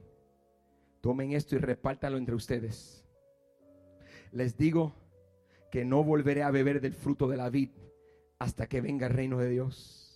tomen 1.01 1.33
esto 1.33 1.57
y 1.57 1.59
repártalo 1.59 2.16
entre 2.16 2.35
ustedes. 2.35 3.05
Les 4.31 4.57
digo 4.57 4.94
que 5.70 5.85
no 5.85 6.05
volveré 6.05 6.42
a 6.42 6.51
beber 6.51 6.81
del 6.81 6.94
fruto 6.94 7.29
de 7.29 7.37
la 7.37 7.51
vid 7.51 7.70
hasta 8.38 8.68
que 8.68 8.81
venga 8.81 9.09
el 9.09 9.14
reino 9.14 9.38
de 9.38 9.51
Dios. 9.51 10.08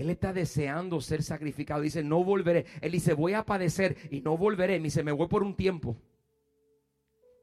Él 0.00 0.10
está 0.10 0.32
deseando 0.32 1.00
ser 1.00 1.22
sacrificado. 1.22 1.82
Dice, 1.82 2.02
no 2.02 2.24
volveré. 2.24 2.66
Él 2.80 2.92
dice, 2.92 3.12
voy 3.14 3.34
a 3.34 3.44
padecer 3.44 3.96
y 4.10 4.20
no 4.20 4.36
volveré. 4.36 4.78
Me 4.78 4.84
dice, 4.84 5.02
me 5.02 5.12
voy 5.12 5.28
por 5.28 5.42
un 5.42 5.54
tiempo. 5.54 5.96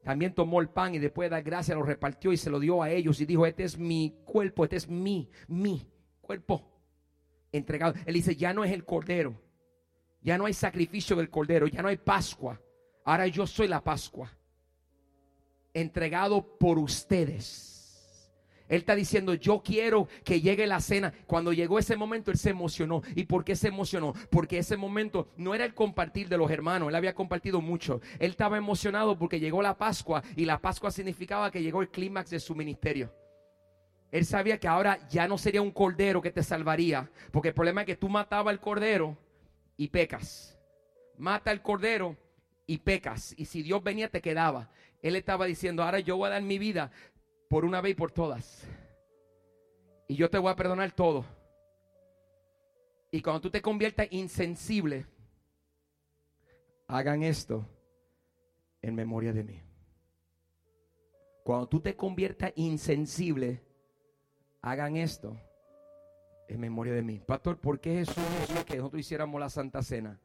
También 0.02 0.34
tomó 0.34 0.60
el 0.60 0.70
pan 0.70 0.94
y 0.94 0.98
después 0.98 1.26
de 1.26 1.36
dar 1.36 1.42
gracias 1.42 1.76
lo 1.76 1.82
repartió 1.82 2.32
y 2.32 2.36
se 2.36 2.50
lo 2.50 2.60
dio 2.60 2.82
a 2.82 2.90
ellos 2.90 3.20
y 3.20 3.26
dijo, 3.26 3.44
este 3.46 3.64
es 3.64 3.76
mi 3.76 4.16
cuerpo, 4.24 4.64
este 4.64 4.76
es 4.76 4.88
mi, 4.88 5.28
mi 5.46 5.86
cuerpo. 6.20 6.64
entregado. 7.52 7.94
Él 8.06 8.14
dice, 8.14 8.34
ya 8.34 8.52
no 8.52 8.64
es 8.64 8.72
el 8.72 8.84
cordero, 8.84 9.40
ya 10.22 10.38
no 10.38 10.46
hay 10.46 10.54
sacrificio 10.54 11.16
del 11.16 11.30
cordero, 11.30 11.66
ya 11.66 11.82
no 11.82 11.88
hay 11.88 11.96
Pascua. 11.96 12.60
Ahora 13.04 13.26
yo 13.26 13.46
soy 13.46 13.68
la 13.68 13.82
Pascua, 13.84 14.30
entregado 15.74 16.58
por 16.58 16.78
ustedes. 16.78 17.77
Él 18.68 18.78
está 18.78 18.94
diciendo, 18.94 19.34
yo 19.34 19.62
quiero 19.62 20.08
que 20.24 20.40
llegue 20.40 20.66
la 20.66 20.80
cena. 20.80 21.12
Cuando 21.26 21.52
llegó 21.52 21.78
ese 21.78 21.96
momento, 21.96 22.30
él 22.30 22.36
se 22.36 22.50
emocionó. 22.50 23.02
¿Y 23.14 23.24
por 23.24 23.44
qué 23.44 23.56
se 23.56 23.68
emocionó? 23.68 24.12
Porque 24.30 24.58
ese 24.58 24.76
momento 24.76 25.28
no 25.36 25.54
era 25.54 25.64
el 25.64 25.74
compartir 25.74 26.28
de 26.28 26.36
los 26.36 26.50
hermanos. 26.50 26.88
Él 26.88 26.94
había 26.94 27.14
compartido 27.14 27.60
mucho. 27.60 28.00
Él 28.18 28.30
estaba 28.30 28.58
emocionado 28.58 29.18
porque 29.18 29.40
llegó 29.40 29.62
la 29.62 29.78
Pascua 29.78 30.22
y 30.36 30.44
la 30.44 30.60
Pascua 30.60 30.90
significaba 30.90 31.50
que 31.50 31.62
llegó 31.62 31.80
el 31.80 31.88
clímax 31.88 32.30
de 32.30 32.40
su 32.40 32.54
ministerio. 32.54 33.12
Él 34.10 34.24
sabía 34.24 34.58
que 34.58 34.68
ahora 34.68 34.98
ya 35.08 35.28
no 35.28 35.38
sería 35.38 35.62
un 35.62 35.70
cordero 35.70 36.20
que 36.20 36.30
te 36.30 36.42
salvaría. 36.42 37.10
Porque 37.32 37.48
el 37.48 37.54
problema 37.54 37.82
es 37.82 37.86
que 37.86 37.96
tú 37.96 38.08
matabas 38.08 38.52
el 38.52 38.60
cordero 38.60 39.16
y 39.76 39.88
pecas. 39.88 40.58
Mata 41.16 41.52
el 41.52 41.62
cordero 41.62 42.16
y 42.66 42.78
pecas. 42.78 43.34
Y 43.38 43.46
si 43.46 43.62
Dios 43.62 43.82
venía, 43.82 44.08
te 44.08 44.20
quedaba. 44.20 44.70
Él 45.02 45.16
estaba 45.16 45.46
diciendo, 45.46 45.82
ahora 45.82 46.00
yo 46.00 46.16
voy 46.16 46.26
a 46.26 46.32
dar 46.32 46.42
mi 46.42 46.58
vida 46.58 46.90
por 47.48 47.64
una 47.64 47.80
vez 47.80 47.92
y 47.92 47.94
por 47.94 48.12
todas. 48.12 48.66
Y 50.06 50.16
yo 50.16 50.30
te 50.30 50.38
voy 50.38 50.50
a 50.50 50.56
perdonar 50.56 50.92
todo. 50.92 51.24
Y 53.10 53.22
cuando 53.22 53.40
tú 53.40 53.50
te 53.50 53.62
conviertas 53.62 54.06
insensible, 54.10 55.06
hagan 56.86 57.22
esto 57.22 57.66
en 58.82 58.94
memoria 58.94 59.32
de 59.32 59.44
mí. 59.44 59.62
Cuando 61.42 61.68
tú 61.68 61.80
te 61.80 61.96
conviertas 61.96 62.52
insensible, 62.56 63.62
hagan 64.60 64.96
esto 64.96 65.38
en 66.48 66.60
memoria 66.60 66.92
de 66.92 67.02
mí. 67.02 67.20
Pastor, 67.26 67.58
¿por 67.58 67.80
qué 67.80 67.94
Jesús 67.94 68.24
es 68.54 68.64
que 68.64 68.76
nosotros 68.76 69.00
hiciéramos 69.00 69.40
la 69.40 69.48
Santa 69.48 69.82
Cena? 69.82 70.20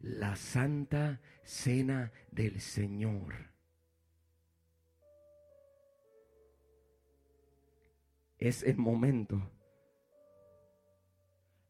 La 0.00 0.36
Santa 0.36 1.20
Cena 1.42 2.12
del 2.30 2.60
Señor 2.60 3.50
es 8.40 8.62
el 8.62 8.78
momento 8.78 9.38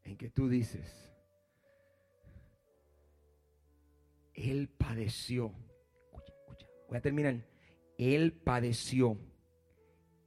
en 0.03 0.17
que 0.17 0.29
tú 0.29 0.47
dices, 0.47 1.11
Él 4.33 4.69
padeció. 4.69 5.53
Escucha, 6.05 6.33
escucha. 6.33 6.67
Voy 6.87 6.97
a 6.97 7.01
terminar. 7.01 7.45
Él 7.97 8.33
padeció 8.33 9.17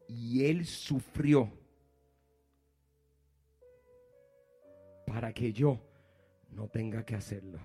y 0.07 0.44
Él 0.44 0.66
sufrió 0.66 1.50
para 5.07 5.33
que 5.33 5.52
yo 5.52 5.80
no 6.50 6.68
tenga 6.68 7.04
que 7.04 7.14
hacerlo. 7.14 7.59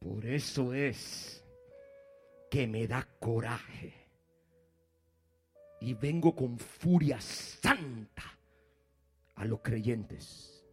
Por 0.00 0.26
eso 0.26 0.74
es 0.74 1.44
que 2.50 2.66
me 2.66 2.86
da 2.88 3.06
coraje 3.20 3.99
y 5.80 5.94
vengo 5.94 6.34
con 6.34 6.58
furia 6.58 7.20
santa 7.20 8.24
a 9.34 9.44
los 9.44 9.60
creyentes. 9.60 10.64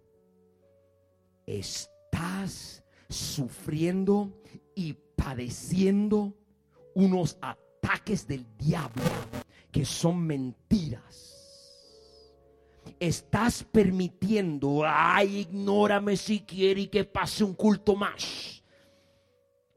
Estás 1.45 2.83
sufriendo 3.07 4.41
y 4.75 4.93
padeciendo 5.15 6.33
unos 6.93 7.37
ataques 7.41 8.27
del 8.27 8.45
diablo 8.57 9.03
que 9.71 9.85
son 9.85 10.19
mentiras. 10.19 11.33
Estás 12.99 13.63
permitiendo, 13.63 14.81
ay, 14.85 15.37
ignórame 15.37 16.17
si 16.17 16.41
quiere 16.41 16.81
y 16.81 16.87
que 16.87 17.05
pase 17.05 17.43
un 17.43 17.53
culto 17.53 17.95
más. 17.95 18.63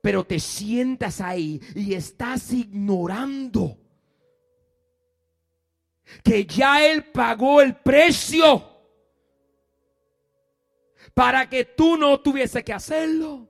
Pero 0.01 0.25
te 0.25 0.41
sientas 0.41 1.21
ahí 1.21 1.61
y 1.75 1.95
estás 1.95 2.53
ignorando 2.53 3.80
que 6.23 6.47
ya 6.47 6.85
Él 6.85 7.05
pagó 7.05 7.61
el 7.61 7.77
precio 7.77 8.65
para 11.15 11.49
que 11.49 11.65
tú 11.65 11.97
no 11.97 12.21
tuviese 12.21 12.65
que 12.65 12.73
hacerlo. 12.73 13.50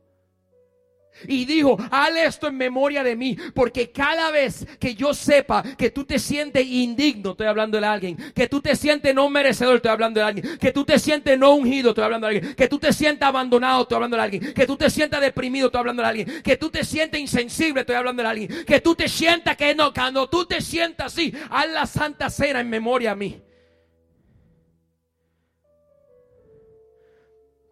Y 1.26 1.44
dijo, 1.44 1.76
haz 1.90 2.10
esto 2.16 2.48
en 2.48 2.56
memoria 2.56 3.02
de 3.02 3.16
mí, 3.16 3.36
porque 3.54 3.90
cada 3.90 4.30
vez 4.30 4.66
que 4.78 4.94
yo 4.94 5.14
sepa 5.14 5.62
que 5.62 5.90
tú 5.90 6.04
te 6.04 6.18
sientes 6.18 6.66
indigno, 6.66 7.32
estoy 7.32 7.46
hablando 7.46 7.80
de 7.80 7.86
alguien, 7.86 8.16
que 8.34 8.48
tú 8.48 8.60
te 8.60 8.74
sientes 8.76 9.14
no 9.14 9.28
merecedor, 9.28 9.76
estoy 9.76 9.90
hablando 9.90 10.20
de 10.20 10.26
alguien, 10.26 10.58
que 10.58 10.72
tú 10.72 10.84
te 10.84 10.98
sientes 10.98 11.38
no 11.38 11.54
ungido, 11.54 11.90
estoy 11.90 12.04
hablando 12.04 12.26
de 12.26 12.36
alguien, 12.36 12.54
que 12.54 12.68
tú 12.68 12.78
te 12.78 12.92
sientas 12.92 13.28
abandonado, 13.28 13.82
estoy 13.82 13.96
hablando 13.96 14.16
de 14.16 14.22
alguien, 14.22 14.54
que 14.54 14.66
tú 14.66 14.76
te 14.76 14.90
sientas 14.90 15.20
deprimido, 15.20 15.66
estoy 15.66 15.80
hablando 15.80 16.02
de 16.02 16.08
alguien, 16.08 16.42
que 16.42 16.56
tú 16.56 16.70
te 16.70 16.84
sientes 16.84 17.20
insensible, 17.20 17.80
estoy 17.80 17.96
hablando 17.96 18.22
de 18.22 18.28
alguien, 18.28 18.64
que 18.66 18.80
tú 18.80 18.94
te 18.94 19.08
sientas 19.08 19.56
que 19.56 19.74
no, 19.74 19.92
cuando 19.92 20.28
tú 20.28 20.46
te 20.46 20.60
sientas 20.60 21.12
así, 21.12 21.34
haz 21.50 21.68
la 21.70 21.86
santa 21.86 22.30
cena 22.30 22.60
en 22.60 22.70
memoria 22.70 23.12
a 23.12 23.16
mí. 23.16 23.42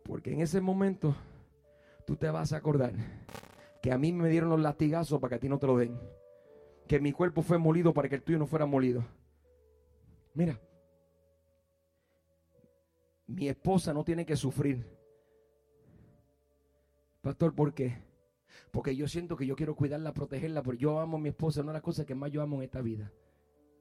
Porque 0.05 0.33
en 0.33 0.41
ese 0.41 0.61
momento 0.61 1.15
tú 2.09 2.17
te 2.17 2.31
vas 2.31 2.55
a 2.55 2.57
acordar 2.57 2.95
que 3.83 3.93
a 3.93 3.99
mí 3.99 4.15
me 4.15 4.31
dieron 4.31 4.49
los 4.49 4.61
latigazos 4.61 5.21
para 5.21 5.29
que 5.29 5.35
a 5.35 5.41
ti 5.41 5.49
no 5.51 5.59
te 5.59 5.67
lo 5.67 5.77
den. 5.77 6.01
Que 6.87 7.01
mi 7.01 7.13
cuerpo 7.13 7.43
fue 7.43 7.59
molido 7.59 7.93
para 7.93 8.09
que 8.09 8.15
el 8.15 8.23
tuyo 8.23 8.39
no 8.39 8.47
fuera 8.47 8.65
molido. 8.65 9.05
Mira, 10.33 10.59
mi 13.27 13.47
esposa 13.47 13.93
no 13.93 14.05
tiene 14.05 14.25
que 14.25 14.37
sufrir. 14.37 14.87
Pastor, 17.21 17.55
¿por 17.55 17.75
qué? 17.75 17.99
Porque 18.71 18.97
yo 18.97 19.07
siento 19.07 19.37
que 19.37 19.45
yo 19.45 19.55
quiero 19.55 19.77
cuidarla, 19.77 20.15
protegerla, 20.15 20.63
porque 20.63 20.81
yo 20.81 21.01
amo 21.01 21.19
a 21.19 21.21
mi 21.21 21.29
esposa, 21.29 21.61
una 21.61 21.73
de 21.73 21.77
las 21.77 21.83
cosas 21.83 22.07
que 22.07 22.15
más 22.15 22.33
yo 22.33 22.41
amo 22.41 22.57
en 22.57 22.63
esta 22.63 22.81
vida. 22.81 23.13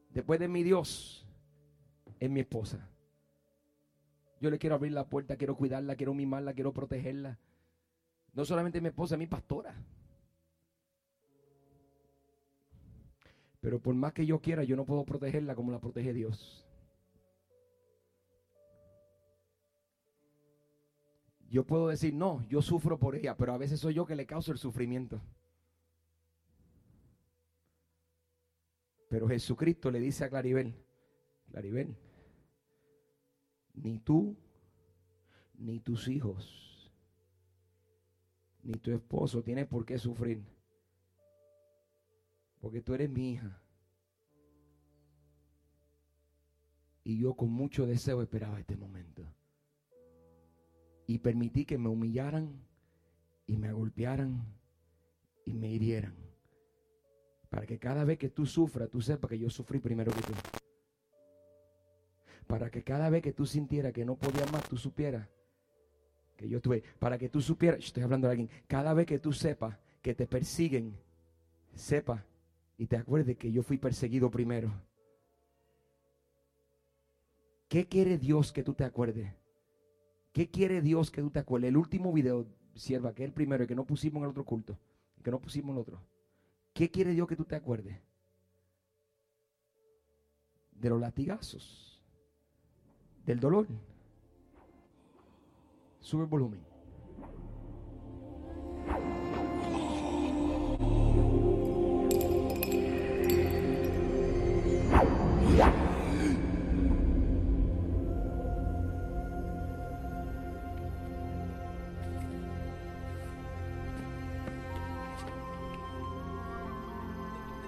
Después 0.09 0.37
de 0.37 0.49
mi 0.49 0.63
Dios, 0.63 1.25
es 2.19 2.29
mi 2.29 2.41
esposa. 2.41 2.89
Yo 4.41 4.49
le 4.49 4.59
quiero 4.59 4.75
abrir 4.75 4.91
la 4.91 5.07
puerta, 5.07 5.37
quiero 5.37 5.55
cuidarla, 5.55 5.95
quiero 5.95 6.13
mimarla, 6.13 6.53
quiero 6.53 6.73
protegerla. 6.73 7.39
No 8.38 8.45
solamente 8.45 8.80
mi 8.80 8.89
esposa, 8.89 9.17
mi 9.17 9.26
pastora. 9.26 9.73
Pero 13.60 13.82
por 13.82 13.95
más 13.95 14.13
que 14.13 14.28
yo 14.28 14.39
quiera, 14.39 14.63
yo 14.63 14.76
no 14.76 14.86
puedo 14.86 15.04
protegerla 15.06 15.56
como 15.56 15.71
la 15.71 15.80
protege 15.80 16.13
Dios. 16.13 16.63
Yo 21.50 21.65
puedo 21.65 21.88
decir, 21.88 22.13
no, 22.13 22.47
yo 22.47 22.62
sufro 22.62 23.00
por 23.00 23.15
ella, 23.15 23.36
pero 23.36 23.54
a 23.54 23.58
veces 23.58 23.80
soy 23.80 23.95
yo 23.95 24.06
que 24.06 24.15
le 24.15 24.28
causo 24.28 24.52
el 24.52 24.60
sufrimiento. 24.60 25.19
Pero 29.10 29.28
Jesucristo 29.28 29.89
le 29.89 30.00
dice 30.00 30.26
a 30.26 30.30
Claribel, 30.30 30.76
Claribel, 31.50 31.97
ni 33.73 33.97
tú, 33.97 34.38
ni 35.56 35.80
tus 35.80 36.08
hijos 36.08 36.66
ni 38.67 38.77
tu 38.80 38.91
esposo 38.91 39.41
tiene 39.41 39.65
por 39.65 39.86
qué 39.86 39.97
sufrir. 39.97 40.43
Porque 42.60 42.82
tú 42.82 42.93
eres 42.93 43.10
mi 43.10 43.32
hija. 43.32 43.62
Y 47.06 47.17
yo 47.17 47.34
con 47.34 47.49
mucho 47.49 47.86
deseo 47.88 48.21
esperaba 48.21 48.60
este 48.60 48.75
momento. 48.75 49.23
Y 51.06 51.19
permití 51.19 51.63
que 51.63 51.77
me 51.77 51.88
humillaran 51.88 52.62
y 53.45 53.56
me 53.56 53.71
golpearan 53.71 54.43
y 55.45 55.53
me 55.53 55.71
hirieran. 55.71 56.15
Para 57.49 57.65
que 57.65 57.80
cada 57.80 58.03
vez 58.03 58.17
que 58.17 58.27
tú 58.27 58.45
sufras, 58.45 58.89
tú 58.89 58.99
sepas 58.99 59.30
que 59.30 59.39
yo 59.39 59.49
sufrí 59.49 59.80
primero 59.80 60.12
que 60.12 60.21
tú. 60.21 60.34
Para 62.47 62.69
que 62.69 62.84
cada 62.84 63.10
vez 63.10 63.21
que 63.21 63.32
tú 63.32 63.45
sintieras 63.45 63.93
que 63.93 64.03
no 64.03 64.17
podías 64.17 64.51
más, 64.51 64.67
tú 64.67 64.75
supieras 64.75 65.30
que 66.38 66.47
yo 66.47 66.62
tuve, 66.62 66.84
para 67.00 67.17
que 67.17 67.28
tú 67.28 67.41
supieras, 67.41 67.84
estoy 67.84 68.04
hablando 68.04 68.28
de 68.28 68.32
alguien, 68.32 68.50
cada 68.67 68.93
vez 68.93 69.06
que 69.06 69.19
tú 69.19 69.34
sepas 69.34 69.78
que 70.02 70.13
te 70.13 70.28
persiguen, 70.28 70.95
sepa 71.76 72.23
y 72.78 72.86
te 72.86 72.95
acuerdes 72.95 73.38
que 73.38 73.52
yo 73.52 73.63
fui 73.63 73.78
perseguido 73.78 74.30
primero. 74.30 74.71
¿Qué 77.67 77.88
quiere 77.88 78.17
Dios 78.17 78.54
que 78.54 78.63
tú 78.63 78.73
te 78.73 78.86
acuerdes? 78.86 79.34
¿Qué 80.32 80.50
quiere 80.50 80.82
Dios 80.82 81.12
que 81.12 81.21
tú 81.21 81.32
te 81.32 81.39
acuerdes? 81.39 81.69
El 81.69 81.78
último 81.78 82.13
video, 82.13 82.47
sierva, 82.76 83.13
que 83.13 83.23
es 83.23 83.28
el 83.28 83.34
primero, 83.34 83.63
el 83.63 83.67
que 83.67 83.76
no 83.76 83.86
pusimos 83.86 84.17
en 84.17 84.23
el 84.26 84.30
otro 84.30 84.45
culto, 84.45 84.78
que 85.23 85.32
no 85.32 85.41
pusimos 85.41 85.71
en 85.71 85.76
el 85.76 85.82
otro. 85.82 86.02
¿Qué 86.73 86.91
quiere 86.91 87.12
Dios 87.12 87.28
que 87.28 87.36
tú 87.36 87.43
te 87.43 87.56
acuerdes? 87.56 87.97
De 90.71 90.89
los 90.89 91.02
latigazos, 91.02 92.00
del 93.26 93.39
dolor. 93.39 93.67
Sube 96.08 96.24
el 96.24 96.30
volumen. 96.30 96.65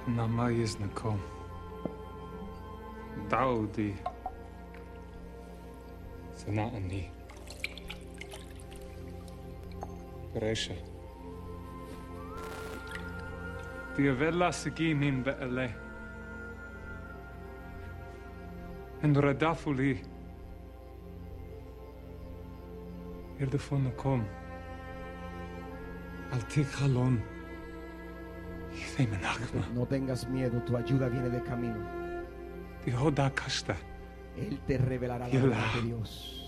Nama 0.08 0.52
jest 0.52 0.80
nako. 0.80 1.15
Dałdy. 3.30 3.93
Diavella 13.97 14.51
Be'ele. 15.23 15.75
En 19.01 19.15
Radafuli. 19.15 20.01
Altik 26.31 26.67
Halon. 26.81 27.21
No 29.73 29.85
tengas 29.85 30.27
miedo, 30.27 30.61
tu 30.63 30.77
ayuda 30.77 31.09
viene 31.09 31.29
de 31.29 31.41
camino. 31.43 31.85
Él 34.37 34.59
te 34.67 34.77
revelará 34.77 35.27
la 35.27 35.73
de 35.75 35.81
Dios. 35.81 36.38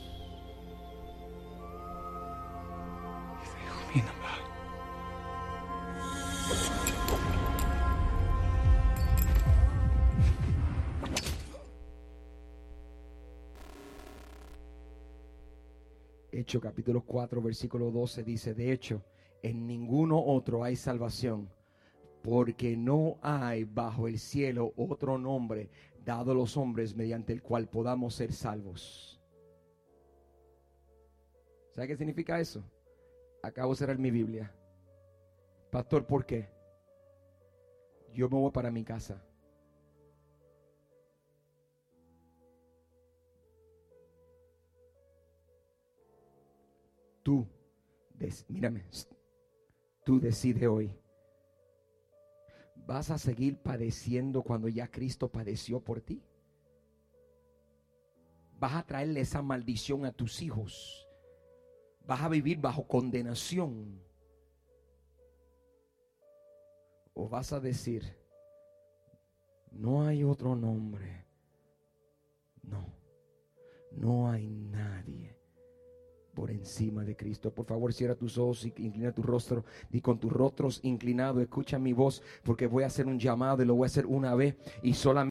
Capítulo 16.81 17.05
4, 17.05 17.43
versículo 17.43 17.91
12 17.91 18.23
dice, 18.23 18.55
de 18.55 18.71
hecho, 18.71 19.03
en 19.43 19.67
ninguno 19.67 20.19
otro 20.19 20.63
hay 20.63 20.75
salvación, 20.75 21.47
porque 22.23 22.75
no 22.75 23.19
hay 23.21 23.65
bajo 23.65 24.07
el 24.07 24.17
cielo 24.17 24.73
otro 24.75 25.19
nombre 25.19 25.69
dado 26.03 26.31
a 26.31 26.33
los 26.33 26.57
hombres 26.57 26.95
mediante 26.95 27.33
el 27.33 27.43
cual 27.43 27.69
podamos 27.69 28.15
ser 28.15 28.33
salvos. 28.33 29.21
¿Sabe 31.69 31.89
qué 31.89 31.97
significa 31.97 32.39
eso? 32.39 32.63
Acabo 33.43 33.73
de 33.73 33.77
cerrar 33.77 33.99
mi 33.99 34.09
Biblia. 34.09 34.51
Pastor, 35.69 36.07
¿por 36.07 36.25
qué? 36.25 36.49
Yo 38.11 38.27
me 38.27 38.39
voy 38.39 38.49
para 38.49 38.71
mi 38.71 38.83
casa. 38.83 39.23
Tú, 47.31 47.47
mírame, 48.49 48.83
tú 50.03 50.19
decides 50.19 50.67
hoy. 50.67 50.93
¿Vas 52.75 53.09
a 53.09 53.17
seguir 53.17 53.57
padeciendo 53.57 54.43
cuando 54.43 54.67
ya 54.67 54.91
Cristo 54.91 55.31
padeció 55.31 55.79
por 55.79 56.01
ti? 56.01 56.21
¿Vas 58.59 58.73
a 58.73 58.85
traerle 58.85 59.21
esa 59.21 59.41
maldición 59.41 60.03
a 60.03 60.11
tus 60.11 60.41
hijos? 60.41 61.07
¿Vas 62.05 62.19
a 62.19 62.27
vivir 62.27 62.59
bajo 62.59 62.85
condenación? 62.85 64.03
¿O 67.13 67.29
vas 67.29 67.53
a 67.53 67.61
decir, 67.61 68.13
no 69.71 70.05
hay 70.05 70.25
otro 70.25 70.53
nombre? 70.53 71.25
No, 72.61 72.93
no 73.93 74.29
hay 74.29 74.49
nadie 74.49 75.40
por 76.41 76.49
encima 76.49 77.03
de 77.03 77.15
Cristo. 77.15 77.51
Por 77.53 77.67
favor, 77.67 77.93
cierra 77.93 78.15
tus 78.15 78.35
ojos 78.39 78.65
y 78.65 78.73
inclina 78.79 79.11
tu 79.11 79.21
rostro. 79.21 79.63
Y 79.91 80.01
con 80.01 80.17
tus 80.17 80.33
rostros 80.33 80.79
inclinados, 80.81 81.39
escucha 81.39 81.77
mi 81.77 81.93
voz, 81.93 82.23
porque 82.41 82.65
voy 82.65 82.81
a 82.81 82.87
hacer 82.87 83.05
un 83.05 83.19
llamado 83.19 83.61
y 83.61 83.65
lo 83.67 83.75
voy 83.75 83.85
a 83.85 83.85
hacer 83.85 84.07
una 84.07 84.33
vez 84.33 84.55
y 84.81 84.95
solamente. 84.95 85.30